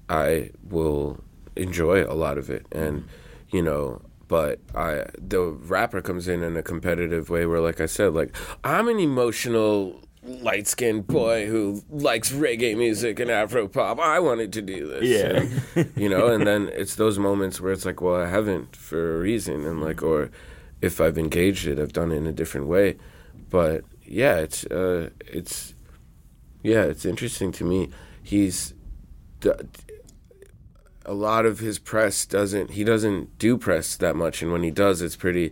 I 0.07 0.51
will 0.63 1.21
enjoy 1.59 2.03
a 2.03 2.13
lot 2.13 2.37
of 2.37 2.49
it. 2.49 2.65
And 2.71 3.07
you 3.51 3.61
know, 3.61 4.01
but 4.27 4.59
I 4.75 5.05
the 5.17 5.41
rapper 5.41 6.01
comes 6.01 6.27
in 6.27 6.43
in 6.43 6.55
a 6.57 6.63
competitive 6.63 7.29
way 7.29 7.45
where, 7.45 7.61
like 7.61 7.81
I 7.81 7.85
said, 7.85 8.13
like 8.13 8.35
I'm 8.63 8.87
an 8.87 8.99
emotional 8.99 10.01
light 10.23 10.67
skinned 10.67 11.07
boy 11.07 11.47
who 11.47 11.81
likes 11.89 12.31
reggae 12.31 12.77
music 12.77 13.19
and 13.19 13.31
Afro 13.31 13.67
pop. 13.67 13.99
I 13.99 14.19
wanted 14.19 14.53
to 14.53 14.61
do 14.61 14.87
this. 14.87 15.03
Yeah. 15.03 15.81
And, 15.81 15.91
you 15.95 16.09
know, 16.09 16.27
and 16.27 16.45
then 16.45 16.69
it's 16.73 16.95
those 16.95 17.17
moments 17.17 17.61
where 17.61 17.71
it's 17.71 17.85
like, 17.85 18.01
well, 18.01 18.15
I 18.15 18.27
haven't 18.27 18.75
for 18.75 19.17
a 19.17 19.19
reason. 19.19 19.65
And 19.65 19.81
like, 19.81 20.03
or 20.03 20.29
if 20.81 20.99
I've 21.01 21.17
engaged 21.17 21.67
it, 21.67 21.79
I've 21.79 21.93
done 21.93 22.11
it 22.11 22.17
in 22.17 22.27
a 22.27 22.31
different 22.31 22.67
way. 22.67 22.97
But 23.49 23.83
yeah, 24.05 24.37
it's, 24.37 24.65
uh, 24.65 25.09
it's, 25.19 25.73
yeah, 26.63 26.83
it's 26.83 27.05
interesting 27.05 27.51
to 27.53 27.63
me. 27.63 27.89
He's, 28.21 28.73
a 31.09 31.13
lot 31.13 31.47
of 31.47 31.57
his 31.57 31.79
press 31.79 32.23
doesn't, 32.23 32.71
he 32.71 32.83
doesn't 32.83 33.39
do 33.39 33.57
press 33.57 33.97
that 33.97 34.15
much. 34.15 34.43
And 34.43 34.51
when 34.51 34.61
he 34.61 34.69
does, 34.69 35.01
it's 35.01 35.15
pretty 35.15 35.51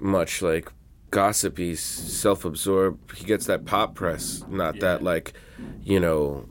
much 0.00 0.40
like 0.40 0.72
gossipy, 1.10 1.74
self 1.76 2.46
absorbed. 2.46 3.14
He 3.14 3.26
gets 3.26 3.44
that 3.44 3.66
pop 3.66 3.94
press, 3.94 4.42
not 4.48 4.80
that 4.80 5.02
like, 5.02 5.34
you 5.82 6.00
know, 6.00 6.48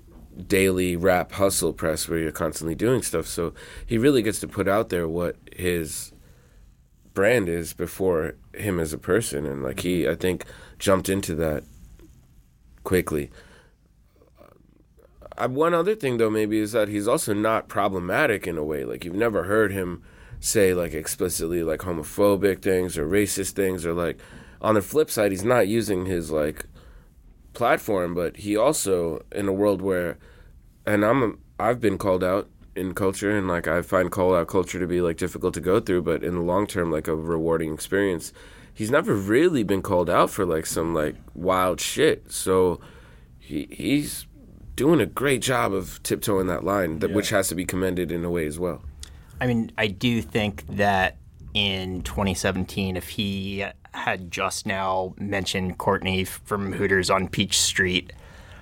daily 0.48 0.96
rap 0.96 1.32
hustle 1.32 1.74
press 1.74 2.08
where 2.08 2.20
you're 2.20 2.32
constantly 2.32 2.76
doing 2.76 3.02
stuff. 3.02 3.26
So 3.26 3.56
he 3.84 3.98
really 3.98 4.22
gets 4.22 4.40
to 4.42 4.48
put 4.48 4.68
out 4.68 4.90
there 4.90 5.08
what 5.08 5.38
his 5.52 6.14
brand 7.16 7.50
is 7.50 7.74
before 7.74 8.36
him 8.54 8.80
as 8.80 8.94
a 8.94 9.00
person. 9.00 9.48
And 9.48 9.64
like 9.64 9.80
he, 9.80 10.08
I 10.08 10.14
think, 10.14 10.46
jumped 10.78 11.10
into 11.10 11.34
that 11.34 11.64
quickly. 12.84 13.32
Uh, 15.38 15.48
one 15.50 15.74
other 15.74 15.96
thing 15.96 16.18
though 16.18 16.30
maybe 16.30 16.60
is 16.60 16.72
that 16.72 16.88
he's 16.88 17.08
also 17.08 17.34
not 17.34 17.68
problematic 17.68 18.48
in 18.48 18.58
a 18.58 18.64
way. 18.64 18.86
Like 18.86 19.04
you've 19.04 19.16
never 19.16 19.44
heard 19.44 19.72
him 19.72 20.02
say 20.40 20.74
like 20.74 20.94
explicitly 20.94 21.64
like 21.64 21.82
homophobic 21.82 22.62
things 22.62 22.98
or 22.98 23.08
racist 23.08 23.52
things 23.52 23.86
or 23.86 23.94
like 23.94 24.20
on 24.62 24.76
the 24.76 24.82
flip 24.82 25.10
side 25.10 25.32
he's 25.32 25.44
not 25.44 25.68
using 25.68 26.06
his 26.06 26.30
like 26.30 26.66
platform 27.54 28.14
but 28.14 28.38
he 28.38 28.56
also 28.56 29.24
in 29.32 29.48
a 29.48 29.54
world 29.54 29.82
where 29.82 30.18
and 30.86 31.04
I'm 31.04 31.40
I've 31.60 31.80
been 31.80 31.98
called 31.98 32.24
out 32.24 32.50
in 32.76 32.94
culture 32.94 33.36
and 33.36 33.48
like 33.48 33.68
I 33.68 33.82
find 33.82 34.12
call 34.12 34.36
out 34.36 34.48
culture 34.48 34.80
to 34.80 34.88
be 34.88 35.02
like 35.02 35.18
difficult 35.18 35.54
to 35.56 35.62
go 35.62 35.80
through 35.80 36.04
but 36.04 36.24
in 36.24 36.36
the 36.36 36.42
long 36.42 36.68
term 36.68 36.92
like 36.92 37.08
a 37.08 37.16
rewarding 37.16 37.74
experience 37.74 38.34
he's 38.74 38.92
never 38.92 39.16
really 39.16 39.64
been 39.64 39.82
called 39.82 40.10
out 40.10 40.30
for 40.30 40.46
like 40.46 40.66
some 40.66 40.94
like 40.94 41.16
wild 41.34 41.80
shit 41.80 42.32
so 42.32 42.80
he 43.40 43.68
he's 43.72 44.28
doing 44.76 45.00
a 45.00 45.06
great 45.06 45.42
job 45.42 45.74
of 45.74 46.02
tiptoeing 46.04 46.48
that 46.48 46.64
line 46.64 47.00
that, 47.00 47.12
which 47.12 47.30
has 47.30 47.48
to 47.50 47.56
be 47.56 47.66
commended 47.66 48.12
in 48.12 48.26
a 48.26 48.30
way 48.30 48.46
as 48.46 48.60
well. 48.60 48.82
I 49.40 49.48
mean, 49.48 49.72
I 49.78 49.88
do 49.88 50.22
think 50.22 50.66
that 50.68 51.18
in 51.54 52.02
2017, 52.04 52.98
if 52.98 53.10
he 53.10 53.66
had 53.94 54.30
just 54.30 54.66
now 54.66 55.14
mentioned 55.18 55.78
Courtney 55.78 56.26
from 56.26 56.74
Hooters 56.74 57.10
on 57.10 57.28
Peach 57.28 57.60
Street, 57.60 58.12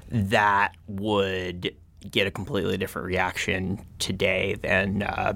that 0.09 0.75
would 0.87 1.75
get 2.11 2.27
a 2.27 2.31
completely 2.31 2.77
different 2.77 3.07
reaction 3.07 3.83
today 3.97 4.55
than, 4.61 5.03
uh, 5.03 5.33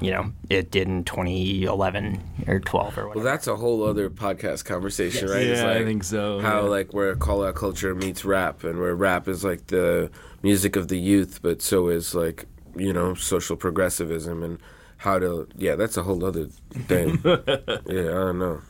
you 0.00 0.10
know, 0.10 0.32
it 0.50 0.70
did 0.70 0.88
in 0.88 1.04
2011 1.04 2.22
or 2.46 2.60
12 2.60 2.98
or 2.98 3.08
whatever. 3.08 3.08
Well, 3.16 3.24
that's 3.24 3.46
a 3.46 3.56
whole 3.56 3.82
other 3.84 4.10
podcast 4.10 4.64
conversation, 4.64 5.28
right? 5.28 5.42
It's 5.42 5.60
Yeah, 5.60 5.70
I 5.70 5.84
think 5.84 6.04
so, 6.04 6.40
How 6.40 6.62
yeah. 6.62 6.68
like 6.68 6.92
where 6.92 7.14
call 7.16 7.44
out 7.44 7.54
culture 7.54 7.94
meets 7.94 8.24
rap, 8.24 8.64
and 8.64 8.78
where 8.78 8.94
rap 8.94 9.28
is 9.28 9.44
like 9.44 9.68
the 9.68 10.10
music 10.42 10.76
of 10.76 10.88
the 10.88 10.98
youth, 10.98 11.40
but 11.42 11.62
so 11.62 11.88
is 11.88 12.14
like 12.14 12.46
you 12.76 12.92
know 12.92 13.14
social 13.14 13.56
progressivism 13.56 14.42
and 14.42 14.58
how 14.98 15.18
to 15.18 15.48
yeah, 15.56 15.76
that's 15.76 15.96
a 15.96 16.02
whole 16.02 16.24
other 16.24 16.46
thing. 16.46 17.20
yeah, 17.24 18.10
I 18.10 18.26
don't 18.26 18.38
know. 18.38 18.60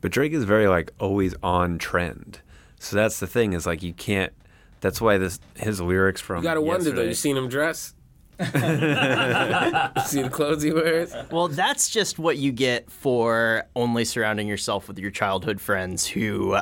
But 0.00 0.12
Drake 0.12 0.32
is 0.32 0.44
very 0.44 0.68
like 0.68 0.92
always 1.00 1.34
on 1.42 1.78
trend. 1.78 2.40
So 2.78 2.96
that's 2.96 3.18
the 3.18 3.26
thing 3.26 3.54
is 3.54 3.66
like 3.66 3.82
you 3.82 3.92
can't. 3.94 4.32
That's 4.80 5.00
why 5.00 5.16
this 5.18 5.40
his 5.56 5.80
lyrics 5.80 6.20
from 6.20 6.38
You 6.38 6.42
gotta 6.44 6.60
wonder 6.60 6.90
though. 6.92 7.02
You 7.02 7.14
seen 7.14 7.36
him 7.36 7.48
dress? 7.48 7.94
See 10.06 10.22
the 10.22 10.28
clothes 10.30 10.62
he 10.62 10.72
wears? 10.72 11.14
Well, 11.30 11.48
that's 11.48 11.88
just 11.88 12.18
what 12.18 12.36
you 12.36 12.52
get 12.52 12.90
for 12.90 13.64
only 13.74 14.04
surrounding 14.04 14.46
yourself 14.46 14.88
with 14.88 14.98
your 14.98 15.10
childhood 15.10 15.58
friends 15.60 16.06
who 16.06 16.58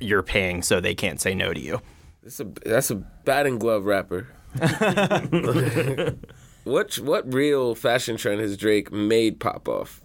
you're 0.00 0.22
paying 0.22 0.62
so 0.62 0.80
they 0.80 0.94
can't 0.94 1.20
say 1.20 1.34
no 1.34 1.54
to 1.54 1.60
you. 1.60 1.80
That's 2.22 2.40
a 2.40 2.44
that's 2.44 2.90
a 2.90 2.96
batting 2.96 3.58
glove 3.58 3.86
rapper. 3.86 4.28
what 6.64 6.94
what 6.96 7.32
real 7.32 7.74
fashion 7.74 8.16
trend 8.18 8.40
has 8.42 8.56
Drake 8.56 8.92
made 8.92 9.40
pop 9.40 9.66
off? 9.66 10.02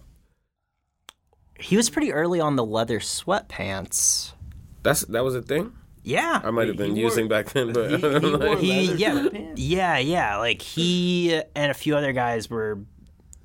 He 1.58 1.76
was 1.76 1.90
pretty 1.90 2.12
early 2.12 2.40
on 2.40 2.56
the 2.56 2.64
leather 2.64 2.98
sweatpants. 2.98 4.32
That's 4.82 5.02
that 5.02 5.22
was 5.22 5.34
a 5.34 5.42
thing. 5.42 5.74
Yeah. 6.04 6.40
I 6.44 6.50
might 6.50 6.68
have 6.68 6.76
been 6.76 6.96
using 6.96 7.28
back 7.28 7.48
then, 7.50 7.72
but 7.72 7.92
I 7.94 7.96
don't 7.98 8.40
know. 8.40 8.56
he 8.56 8.92
yeah 8.92 9.28
yeah 9.56 9.98
yeah 9.98 10.36
like 10.36 10.60
he 10.62 11.40
and 11.56 11.70
a 11.70 11.74
few 11.74 11.96
other 11.96 12.12
guys 12.12 12.48
were 12.50 12.78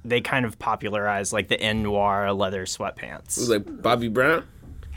they 0.06 0.22
kind 0.22 0.46
of 0.46 0.60
popularized 0.60 1.32
like 1.34 1.48
the 1.48 1.60
N 1.60 1.84
noir 1.84 2.32
leather 2.34 2.66
sweatpants 2.66 3.38
It 3.38 3.42
was 3.42 3.50
like 3.50 3.82
Bobby 3.82 4.08
Brown. 4.10 4.46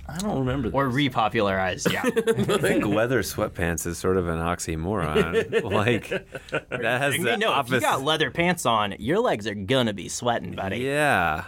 I 0.08 0.18
don't 0.18 0.40
remember. 0.40 0.70
or 0.72 0.88
repopularized 0.88 1.90
yeah 1.92 2.02
I 2.54 2.58
think 2.58 2.84
leather 2.84 3.22
sweatpants 3.22 3.86
is 3.86 3.96
sort 3.98 4.16
of 4.16 4.26
an 4.28 4.40
oxymoron. 4.40 5.62
like 5.72 6.08
that 6.50 7.00
has 7.00 7.14
you 7.16 7.24
the 7.24 7.36
know 7.36 7.52
if 7.52 7.56
opposite. 7.58 7.74
you 7.76 7.80
got 7.82 8.02
leather 8.02 8.30
pants 8.32 8.66
on 8.66 8.96
your 8.98 9.20
legs 9.20 9.46
are 9.46 9.54
gonna 9.54 9.92
be 9.94 10.08
sweating 10.08 10.54
buddy 10.56 10.78
yeah. 10.78 11.44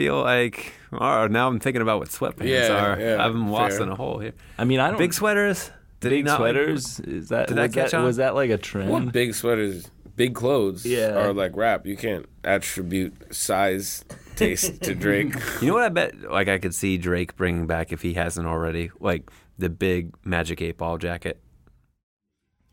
I 0.00 0.04
feel 0.04 0.22
like 0.22 0.72
oh, 0.92 1.26
now 1.26 1.46
I'm 1.46 1.60
thinking 1.60 1.82
about 1.82 1.98
what 1.98 2.08
sweatpants 2.08 2.48
Yeah, 2.48 2.72
are. 2.72 2.98
yeah, 3.00 3.22
I'm 3.24 3.50
lost 3.50 3.76
fair. 3.76 3.82
in 3.86 3.92
a 3.92 3.94
hole 3.94 4.18
here. 4.18 4.32
I 4.56 4.64
mean, 4.64 4.80
I 4.80 4.88
don't. 4.88 4.98
Big 4.98 5.12
sweaters. 5.12 5.70
Did 6.00 6.12
he 6.12 6.18
big 6.18 6.24
not 6.26 6.40
like- 6.40 6.54
sweaters. 6.54 7.00
is 7.00 7.28
that 7.28 7.48
Did 7.48 7.58
was 7.58 7.70
that 7.70 7.78
catch 7.78 7.90
that 7.90 7.98
on? 7.98 8.04
was 8.04 8.16
that 8.16 8.34
like 8.34 8.48
a 8.50 8.56
trend? 8.56 8.88
What 8.90 9.12
big 9.12 9.34
sweaters, 9.34 9.90
big 10.16 10.34
clothes 10.34 10.86
Yeah. 10.86 11.10
are 11.18 11.34
like 11.34 11.54
rap. 11.54 11.86
You 11.86 11.96
can't 11.98 12.24
attribute 12.44 13.12
size, 13.34 14.04
taste 14.36 14.80
to 14.84 14.94
Drake. 15.04 15.34
You 15.60 15.68
know 15.68 15.74
what 15.74 15.82
I 15.82 15.90
bet? 15.90 16.18
Like 16.30 16.48
I 16.48 16.56
could 16.58 16.74
see 16.74 16.96
Drake 16.96 17.36
bringing 17.36 17.66
back 17.66 17.92
if 17.92 18.00
he 18.00 18.14
hasn't 18.14 18.46
already, 18.46 18.90
like 19.00 19.30
the 19.58 19.68
big 19.68 20.14
Magic 20.24 20.62
Eight 20.62 20.78
Ball 20.78 20.96
jacket, 20.96 21.38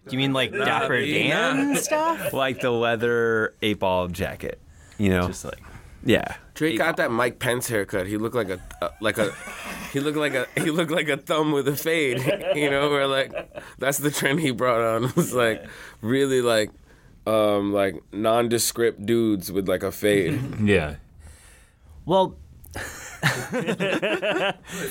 do 0.07 0.13
you 0.15 0.17
mean 0.19 0.31
like 0.31 0.53
Dapper 0.53 1.01
Dan 1.05 1.75
stuff 1.75 2.31
like 2.33 2.61
the 2.61 2.71
leather 2.71 3.53
eight 3.61 3.79
ball 3.79 4.07
jacket. 4.07 4.61
You 4.97 5.09
know, 5.09 5.27
Just 5.27 5.43
like 5.43 5.59
yeah. 6.07 6.35
Drake 6.55 6.77
got 6.79 6.97
that 6.97 7.11
Mike 7.11 7.37
Pence 7.37 7.67
haircut. 7.67 8.07
He 8.07 8.17
looked 8.17 8.33
like 8.35 8.49
a 8.49 8.59
uh, 8.81 8.89
like 8.99 9.19
a 9.19 9.31
he 9.93 9.99
looked 9.99 10.17
like 10.17 10.33
a 10.33 10.47
he 10.55 10.71
looked 10.71 10.89
like 10.91 11.07
a 11.09 11.17
thumb 11.17 11.51
with 11.51 11.67
a 11.67 11.75
fade. 11.75 12.19
You 12.55 12.71
know, 12.71 12.89
where 12.89 13.05
like 13.07 13.31
that's 13.77 13.99
the 13.99 14.09
trend 14.09 14.39
he 14.39 14.49
brought 14.51 14.81
on. 14.81 15.03
It 15.09 15.15
was 15.15 15.33
like 15.33 15.63
really 16.01 16.41
like 16.41 16.71
um 17.27 17.73
like 17.73 18.01
nondescript 18.11 19.05
dudes 19.05 19.51
with 19.51 19.67
like 19.69 19.83
a 19.83 19.91
fade. 19.91 20.39
yeah. 20.63 20.95
well 22.05 22.35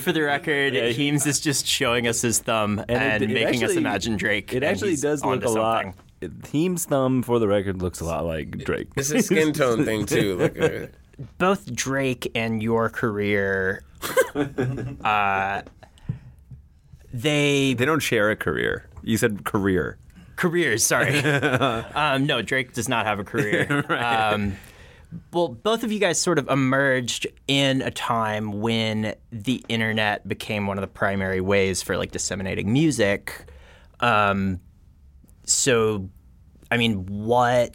for 0.01 0.11
the 0.11 0.21
record 0.21 0.73
Heems 0.73 1.25
is 1.25 1.39
just 1.39 1.65
showing 1.65 2.07
us 2.07 2.21
his 2.21 2.39
thumb 2.39 2.83
and, 2.89 3.23
it- 3.23 3.29
it 3.31 3.33
making 3.33 3.63
us 3.63 3.75
imagine 3.75 4.17
Drake 4.17 4.53
It 4.53 4.63
actually 4.63 4.95
does 4.97 5.23
look 5.23 5.43
onto 5.43 5.47
a 5.47 5.49
lot. 5.49 5.83
something. 6.19 6.41
Team's 6.43 6.85
thumb, 6.85 7.21
for 7.21 7.37
the 7.39 7.47
record, 7.47 7.79
looks 7.81 7.99
a 7.99 8.05
lot 8.05 8.25
like 8.25 8.57
Drake. 8.65 8.87
It's 8.95 9.11
a 9.11 9.21
skin 9.21 9.53
tone 9.53 9.85
thing 9.85 10.05
too. 10.07 10.35
Like 10.39 10.59
uh, 10.59 10.87
both 11.37 11.73
Drake 11.73 12.31
and 12.35 12.61
your 12.61 12.89
career, 12.89 13.83
uh, 15.03 15.61
they 17.13 17.73
They 17.73 17.85
don't 17.85 17.99
share 18.01 18.29
a 18.29 18.35
career. 18.35 18.89
You 19.03 19.17
said 19.17 19.43
career. 19.45 19.97
careers. 20.35 20.83
Sorry, 20.83 21.17
um, 21.23 22.25
no, 22.25 22.41
Drake 22.41 22.73
does 22.73 22.89
not 22.89 23.05
have 23.05 23.19
a 23.19 23.23
career. 23.23 23.85
um, 23.89 24.55
well, 25.31 25.47
both 25.47 25.83
of 25.83 25.91
you 25.91 25.99
guys 25.99 26.19
sort 26.21 26.37
of 26.37 26.49
emerged 26.49 27.25
in 27.47 27.81
a 27.81 27.89
time 27.91 28.59
when 28.59 29.15
the 29.31 29.63
internet 29.69 30.27
became 30.27 30.67
one 30.67 30.77
of 30.77 30.81
the 30.81 30.87
primary 30.87 31.39
ways 31.39 31.81
for 31.81 31.95
like 31.97 32.11
disseminating 32.11 32.71
music. 32.73 33.45
Um, 34.01 34.59
so, 35.45 36.09
I 36.69 36.75
mean, 36.77 37.05
what 37.05 37.73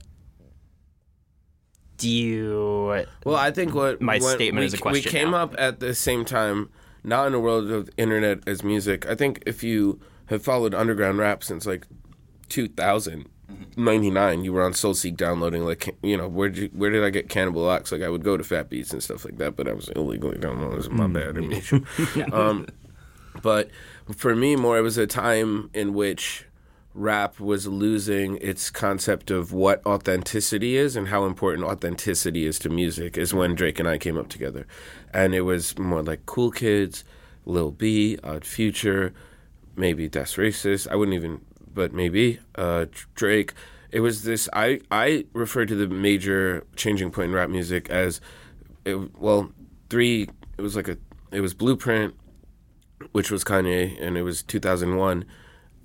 do 1.99 2.09
you? 2.09 3.05
Well, 3.25 3.37
I 3.37 3.51
think 3.51 3.75
what 3.75 4.01
My 4.01 4.19
statement 4.19 4.61
we, 4.61 4.67
is 4.67 4.75
a 4.75 4.79
question 4.79 5.05
We 5.05 5.11
came 5.11 5.31
now. 5.33 5.39
up 5.45 5.55
at 5.59 5.81
the 5.81 5.95
same 5.95 6.25
time, 6.25 6.71
not 7.05 7.27
in 7.27 7.35
a 7.35 7.41
world 7.41 7.71
of 7.71 7.91
internet 7.97 8.47
as 8.47 8.63
music. 8.63 9.07
I 9.07 9.15
think 9.15 9.43
if 9.47 9.63
you 9.63 10.01
have 10.27 10.43
followed 10.43 10.75
underground 10.75 11.19
rap 11.19 11.45
since 11.45 11.67
like 11.67 11.87
2000, 12.49 13.29
99, 13.77 14.45
you 14.45 14.53
were 14.53 14.63
on 14.63 14.73
SoulSeek 14.73 15.17
downloading 15.17 15.65
like 15.65 15.95
you 16.03 16.17
know 16.17 16.29
where 16.29 16.49
did 16.49 16.77
where 16.77 16.91
did 16.91 17.05
I 17.05 17.11
get 17.11 17.29
Cannibal 17.29 17.69
Ox? 17.69 17.93
Like 17.93 18.03
I 18.03 18.09
would 18.09 18.25
go 18.25 18.37
to 18.37 18.45
Fat 18.45 18.71
Beats 18.71 18.93
and 18.93 19.03
stuff 19.03 19.25
like 19.25 19.39
that, 19.39 19.57
but 19.57 19.69
I 19.69 19.73
was 19.73 19.89
illegally 19.91 20.39
downloading. 20.39 20.73
It 20.73 20.77
was 20.77 20.91
my 20.91 21.07
bad. 21.07 21.37
I 21.37 21.41
mean 21.41 22.33
um, 22.33 22.67
but 23.43 23.71
for 24.17 24.35
me, 24.35 24.57
more 24.57 24.79
it 24.79 24.83
was 24.83 24.99
a 24.99 25.07
time 25.07 25.71
in 25.75 25.95
which 25.95 26.47
rap 26.95 27.41
was 27.41 27.67
losing 27.67 28.37
its 28.39 28.71
concept 28.71 29.31
of 29.31 29.53
what 29.53 29.85
authenticity 29.87 30.77
is 30.77 30.95
and 30.95 31.09
how 31.09 31.25
important 31.25 31.67
authenticity 31.67 32.45
is 32.45 32.59
to 32.59 32.69
music 32.69 33.17
is 33.17 33.33
when 33.33 33.55
Drake 33.55 33.79
and 33.79 33.89
I 33.89 33.99
came 33.99 34.19
up 34.19 34.29
together. 34.29 34.67
And 35.13 35.35
it 35.35 35.43
was 35.43 35.79
more 35.79 36.03
like 36.03 36.27
cool 36.27 36.51
kids 36.51 37.05
Lil 37.45 37.71
B, 37.71 38.19
Odd 38.23 38.45
Future, 38.45 39.13
maybe 39.77 40.09
Das 40.09 40.37
Racist. 40.37 40.89
I 40.89 40.97
wouldn't 40.97 41.15
even, 41.15 41.41
but 41.73 41.93
maybe 41.93 42.41
uh, 42.55 42.87
Drake. 43.15 43.55
It 43.91 44.01
was 44.01 44.23
this. 44.23 44.49
I 44.53 44.81
I 44.91 45.27
refer 45.33 45.67
to 45.67 45.75
the 45.75 45.89
major 45.89 46.65
changing 46.77 47.11
point 47.11 47.31
in 47.31 47.35
rap 47.35 47.51
music 47.51 47.91
as, 47.91 48.21
it, 48.85 48.97
well, 49.19 49.53
three. 49.91 50.29
It 50.57 50.63
was 50.63 50.77
like 50.77 50.89
a. 50.89 50.97
It 51.31 51.41
was 51.41 51.55
Blueprint, 51.55 52.15
which 53.13 53.31
was 53.31 53.45
Kanye, 53.45 54.01
and 54.01 54.17
it 54.17 54.23
was 54.23 54.43
2001, 54.43 55.25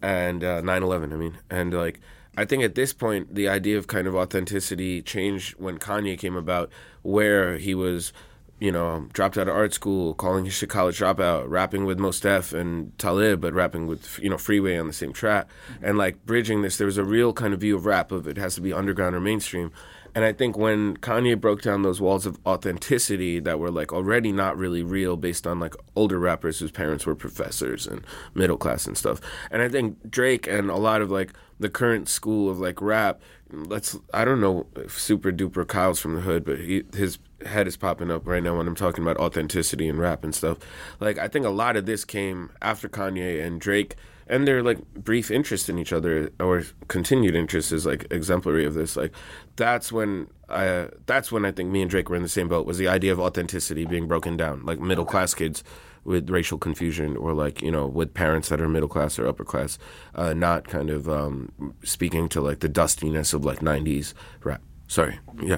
and 0.02 0.44
uh, 0.44 0.62
9/11. 0.62 1.14
I 1.14 1.16
mean, 1.16 1.38
and 1.50 1.74
like 1.74 2.00
I 2.38 2.46
think 2.46 2.64
at 2.64 2.76
this 2.76 2.94
point 2.94 3.34
the 3.34 3.48
idea 3.48 3.78
of 3.78 3.88
kind 3.88 4.08
of 4.08 4.16
authenticity 4.16 5.02
changed 5.02 5.56
when 5.58 5.80
Kanye 5.80 6.18
came 6.18 6.36
about, 6.36 6.70
where 7.02 7.58
he 7.58 7.74
was, 7.74 8.14
you 8.60 8.72
know, 8.72 9.08
dropped 9.12 9.38
out 9.38 9.48
of 9.48 9.56
art 9.56 9.74
school, 9.74 10.14
calling 10.14 10.46
his 10.46 10.64
college 10.68 11.00
dropout, 11.00 11.50
rapping 11.50 11.86
with 11.86 11.98
Mos 11.98 12.24
and 12.54 12.98
Talib, 13.00 13.42
but 13.42 13.54
rapping 13.54 13.88
with 13.88 14.20
you 14.20 14.30
know 14.30 14.38
Freeway 14.38 14.78
on 14.78 14.88
the 14.88 14.94
same 14.94 15.14
track, 15.14 15.50
and 15.82 15.98
like 15.98 16.26
bridging 16.26 16.62
this. 16.62 16.78
There 16.78 16.88
was 16.88 16.98
a 16.98 17.04
real 17.04 17.34
kind 17.34 17.54
of 17.54 17.62
view 17.62 17.76
of 17.76 17.86
rap 17.86 18.12
of 18.12 18.28
it 18.28 18.38
has 18.38 18.56
to 18.56 18.62
be 18.62 18.72
underground 18.72 19.16
or 19.16 19.20
mainstream. 19.20 19.72
And 20.18 20.26
I 20.26 20.34
think 20.34 20.58
when 20.58 20.98
Kanye 20.98 21.40
broke 21.40 21.62
down 21.62 21.84
those 21.84 22.02
walls 22.02 22.26
of 22.26 22.40
authenticity 22.44 23.40
that 23.40 23.60
were 23.60 23.70
like 23.70 23.94
already 23.94 24.32
not 24.32 24.58
really 24.58 24.82
real 24.82 25.16
based 25.16 25.46
on 25.46 25.60
like 25.60 25.76
older 25.96 26.18
rappers 26.18 26.58
whose 26.58 26.72
parents 26.72 27.06
were 27.06 27.14
professors 27.14 27.86
and 27.86 28.02
middle 28.34 28.58
class 28.58 28.88
and 28.88 28.98
stuff. 28.98 29.22
And 29.52 29.62
I 29.62 29.70
think 29.70 30.10
Drake 30.10 30.48
and 30.48 30.72
a 30.72 30.76
lot 30.76 31.04
of 31.04 31.12
like 31.12 31.34
the 31.60 31.70
current 31.70 32.10
school 32.10 32.50
of 32.50 32.58
like 32.58 32.82
rap, 32.82 33.22
let's 33.52 33.96
I 34.12 34.26
don't 34.26 34.42
know 34.42 34.66
if 34.76 35.00
super 35.00 35.32
duper 35.32 35.68
Kyle's 35.68 36.00
from 36.00 36.16
the 36.16 36.22
hood, 36.22 36.44
but 36.44 36.62
he, 36.62 36.82
his 36.96 37.20
head 37.46 37.68
is 37.68 37.78
popping 37.78 38.10
up 38.10 38.26
right 38.26 38.42
now 38.42 38.58
when 38.58 38.68
I'm 38.68 38.74
talking 38.74 39.04
about 39.04 39.18
authenticity 39.18 39.88
and 39.88 40.00
rap 40.00 40.24
and 40.24 40.34
stuff. 40.34 40.58
Like 41.00 41.20
I 41.20 41.28
think 41.28 41.46
a 41.46 41.52
lot 41.52 41.78
of 41.78 41.86
this 41.86 42.04
came 42.04 42.50
after 42.60 42.90
Kanye 42.90 43.46
and 43.46 43.62
Drake 43.62 43.96
and 44.30 44.48
their 44.48 44.62
like 44.62 44.80
brief 44.94 45.32
interest 45.32 45.70
in 45.70 45.78
each 45.80 45.94
other 45.94 46.30
or 46.40 46.64
continued 46.88 47.36
interest 47.36 47.72
is 47.72 47.86
like 47.86 48.08
exemplary 48.12 48.66
of 48.66 48.74
this. 48.74 48.96
Like 48.96 49.14
that's 49.56 49.92
when 49.92 50.28
I 50.50 50.90
that's 51.06 51.32
when 51.32 51.46
I 51.46 51.52
think 51.52 51.72
me 51.72 51.82
and 51.82 51.90
Drake 51.90 52.10
were 52.10 52.16
in 52.16 52.24
the 52.24 52.30
same 52.30 52.48
boat 52.48 52.66
was 52.66 52.78
the 52.78 52.88
idea 52.88 53.12
of 53.12 53.20
authenticity 53.20 53.86
being 53.86 54.08
broken 54.08 54.38
down. 54.38 54.66
Like 54.66 54.80
middle 54.80 55.06
class 55.06 55.34
kids 55.34 55.64
with 56.04 56.30
racial 56.30 56.58
confusion 56.58 57.18
or 57.18 57.34
like 57.34 57.62
you 57.62 57.70
know 57.72 57.86
with 57.86 58.14
parents 58.14 58.50
that 58.50 58.62
are 58.62 58.70
middle 58.70 58.90
class 58.90 59.20
or 59.20 59.28
upper 59.28 59.44
class, 59.44 59.78
uh, 60.16 60.34
not 60.34 60.68
kind 60.68 60.90
of 60.90 61.10
um, 61.10 61.52
speaking 61.84 62.30
to 62.30 62.42
like 62.42 62.60
the 62.60 62.70
dustiness 62.70 63.34
of 63.34 63.46
like 63.46 63.60
'90s 63.60 64.14
rap. 64.44 64.62
Sorry, 64.88 65.20
yeah. 65.42 65.58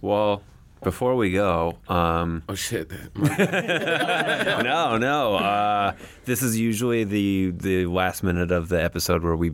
Well, 0.00 0.42
before 0.86 1.16
we 1.16 1.32
go, 1.32 1.76
um, 1.88 2.44
Oh 2.48 2.54
shit. 2.54 2.88
no, 3.16 4.96
no. 4.96 5.34
Uh, 5.34 5.92
this 6.26 6.42
is 6.42 6.56
usually 6.56 7.02
the 7.02 7.50
the 7.56 7.86
last 7.86 8.22
minute 8.22 8.52
of 8.52 8.68
the 8.68 8.80
episode 8.80 9.24
where 9.24 9.34
we 9.34 9.50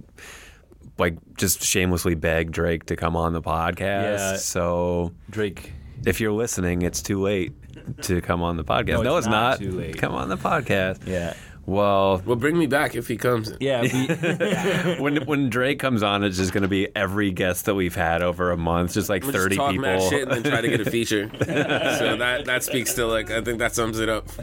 like 0.98 1.16
just 1.38 1.62
shamelessly 1.64 2.14
beg 2.14 2.52
Drake 2.52 2.84
to 2.86 2.96
come 2.96 3.16
on 3.16 3.32
the 3.32 3.40
podcast. 3.40 4.18
Yeah. 4.18 4.36
So 4.36 5.12
Drake. 5.30 5.72
if 6.04 6.20
you're 6.20 6.32
listening, 6.32 6.82
it's 6.82 7.00
too 7.00 7.18
late 7.22 7.54
to 8.02 8.20
come 8.20 8.42
on 8.42 8.58
the 8.58 8.64
podcast. 8.64 8.88
No, 8.98 9.02
No, 9.02 9.16
it's 9.16 9.26
it's, 9.26 9.30
not 9.32 9.50
not. 9.52 9.58
too 9.58 9.72
late. 9.72 9.96
Come 9.96 10.12
on 10.14 10.28
the 10.28 10.36
podcast. 10.36 11.06
Yeah. 11.06 11.32
Well, 11.64 12.20
well, 12.26 12.34
bring 12.36 12.58
me 12.58 12.66
back 12.66 12.96
if 12.96 13.06
he 13.06 13.16
comes. 13.16 13.52
Yeah. 13.60 13.82
We, 13.82 14.94
when 15.00 15.16
when 15.26 15.48
Drake 15.48 15.78
comes 15.78 16.02
on, 16.02 16.24
it's 16.24 16.36
just 16.36 16.52
going 16.52 16.62
to 16.62 16.68
be 16.68 16.88
every 16.96 17.30
guest 17.30 17.66
that 17.66 17.74
we've 17.76 17.94
had 17.94 18.20
over 18.20 18.50
a 18.50 18.56
month, 18.56 18.94
just 18.94 19.08
like 19.08 19.24
I'm 19.24 19.30
30 19.32 19.54
just 19.54 19.58
talk 19.60 19.70
people. 19.70 20.10
shit 20.10 20.22
and 20.28 20.32
then 20.44 20.50
try 20.52 20.60
to 20.60 20.68
get 20.68 20.80
a 20.80 20.90
feature. 20.90 21.30
so 21.38 22.16
that 22.16 22.42
that 22.46 22.64
speaks 22.64 22.94
to 22.94 23.06
like 23.06 23.30
I 23.30 23.42
think 23.42 23.60
that 23.60 23.74
sums 23.74 24.00
it 24.00 24.08
up. 24.08 24.28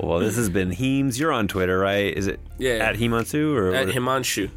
Well, 0.00 0.18
this 0.20 0.36
has 0.36 0.48
been 0.50 0.70
Heems. 0.72 1.18
You're 1.18 1.32
on 1.32 1.48
Twitter, 1.48 1.78
right? 1.78 2.14
Is 2.16 2.26
it 2.26 2.38
Yeah. 2.58 2.74
at 2.74 2.96
Himansu 2.96 3.54
or 3.54 3.74
At 3.74 3.86
what- 3.86 3.94
Himanshu. 3.96 4.50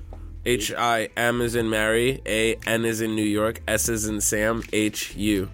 H 0.46 0.74
I 0.74 1.10
M 1.18 1.42
is 1.42 1.56
in 1.56 1.70
Mary, 1.70 2.22
A 2.26 2.56
N 2.66 2.86
is 2.86 3.02
in 3.02 3.16
New 3.16 3.22
York, 3.26 3.62
S 3.68 3.90
is 3.90 4.06
in 4.08 4.22
Sam, 4.22 4.64
H 4.74 5.16
U. 5.16 5.50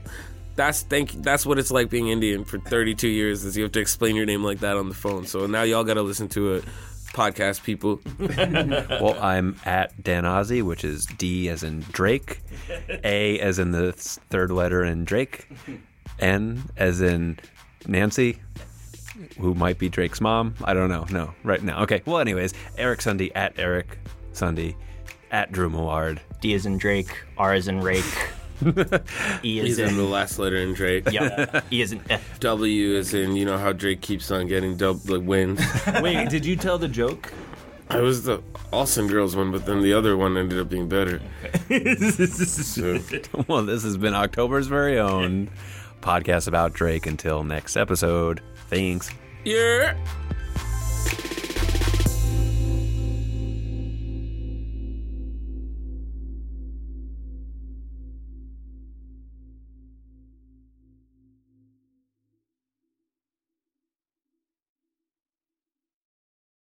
That's 0.56 0.82
thank. 0.84 1.12
That's 1.12 1.46
what 1.46 1.60
it's 1.60 1.72
like 1.72 1.90
being 1.90 2.08
Indian 2.08 2.46
for 2.46 2.60
32 2.60 3.08
years. 3.08 3.44
Is 3.44 3.58
you 3.58 3.64
have 3.64 3.72
to 3.74 3.80
explain 3.80 4.16
your 4.16 4.26
name 4.26 4.44
like 4.44 4.60
that 4.60 4.78
on 4.78 4.88
the 4.90 4.96
phone. 4.96 5.26
So 5.26 5.46
now 5.48 5.64
y'all 5.64 5.84
got 5.84 5.96
to 5.96 6.02
listen 6.02 6.30
to 6.30 6.56
it. 6.56 6.64
Podcast 7.14 7.64
people. 7.64 8.02
Well, 9.02 9.18
I'm 9.22 9.58
at 9.66 10.02
Dan 10.04 10.24
Ozzi, 10.24 10.62
which 10.64 10.84
is 10.84 11.06
D 11.06 11.48
as 11.50 11.64
in 11.64 11.82
Drake, 11.92 12.42
A 13.04 13.40
as 13.40 13.60
in 13.60 13.72
the 13.72 13.92
third 13.94 14.52
letter 14.52 14.84
in 14.84 15.06
Drake, 15.06 15.48
N 16.20 16.64
as 16.78 17.02
in 17.02 17.40
Nancy, 17.88 18.42
who 19.40 19.54
might 19.54 19.78
be 19.78 19.88
Drake's 19.90 20.20
mom. 20.20 20.56
I 20.64 20.74
don't 20.74 20.90
know. 20.90 21.06
No, 21.10 21.34
right 21.44 21.62
now. 21.62 21.84
Okay. 21.84 22.02
Well, 22.06 22.20
anyways, 22.20 22.54
Eric 22.78 23.02
Sunday 23.02 23.32
at 23.34 23.54
Eric 23.58 23.98
Sunday 24.34 24.76
at 25.32 25.52
Drew 25.52 25.70
Millard. 25.70 26.20
D 26.42 26.54
is 26.54 26.66
in 26.66 26.78
Drake, 26.78 27.16
R 27.38 27.56
is 27.56 27.68
in 27.68 27.80
Rake, 27.82 28.04
E 29.44 29.60
is 29.60 29.80
in 29.80 29.96
the 29.98 30.04
last 30.04 30.40
letter 30.40 30.58
in 30.58 30.74
Drake. 30.74 31.12
Yeah, 31.12 31.62
E 31.72 31.82
is 31.82 31.92
in 31.92 32.02
F. 32.10 32.40
W 32.40 32.94
is 32.96 33.14
in 33.14 33.36
you 33.36 33.46
know 33.46 33.58
how 33.58 33.74
Drake 33.74 34.02
keeps 34.02 34.32
on 34.32 34.48
getting 34.48 34.78
dub 34.78 35.08
like 35.10 35.22
wins. 35.24 35.60
wait, 36.02 36.30
did 36.30 36.46
you 36.46 36.56
tell 36.56 36.78
the 36.78 36.88
joke? 36.88 37.32
I 37.90 38.00
was 38.00 38.24
the 38.24 38.42
Austin 38.74 39.08
Girls 39.08 39.36
one, 39.36 39.52
but 39.52 39.66
then 39.68 39.82
the 39.84 39.94
other 39.94 40.18
one 40.18 40.38
ended 40.38 40.60
up 40.60 40.70
being 40.70 40.90
better. 40.90 41.22
So- 41.70 43.00
Well, 43.48 43.64
this 43.64 43.84
has 43.84 43.96
been 43.98 44.16
October's 44.16 44.66
very 44.68 44.98
own 45.00 45.50
podcast 46.02 46.48
about 46.48 46.74
Drake. 46.74 47.06
Until 47.06 47.44
next 47.44 47.78
episode, 47.78 48.42
thanks. 48.70 49.12
Yeah. 49.44 49.96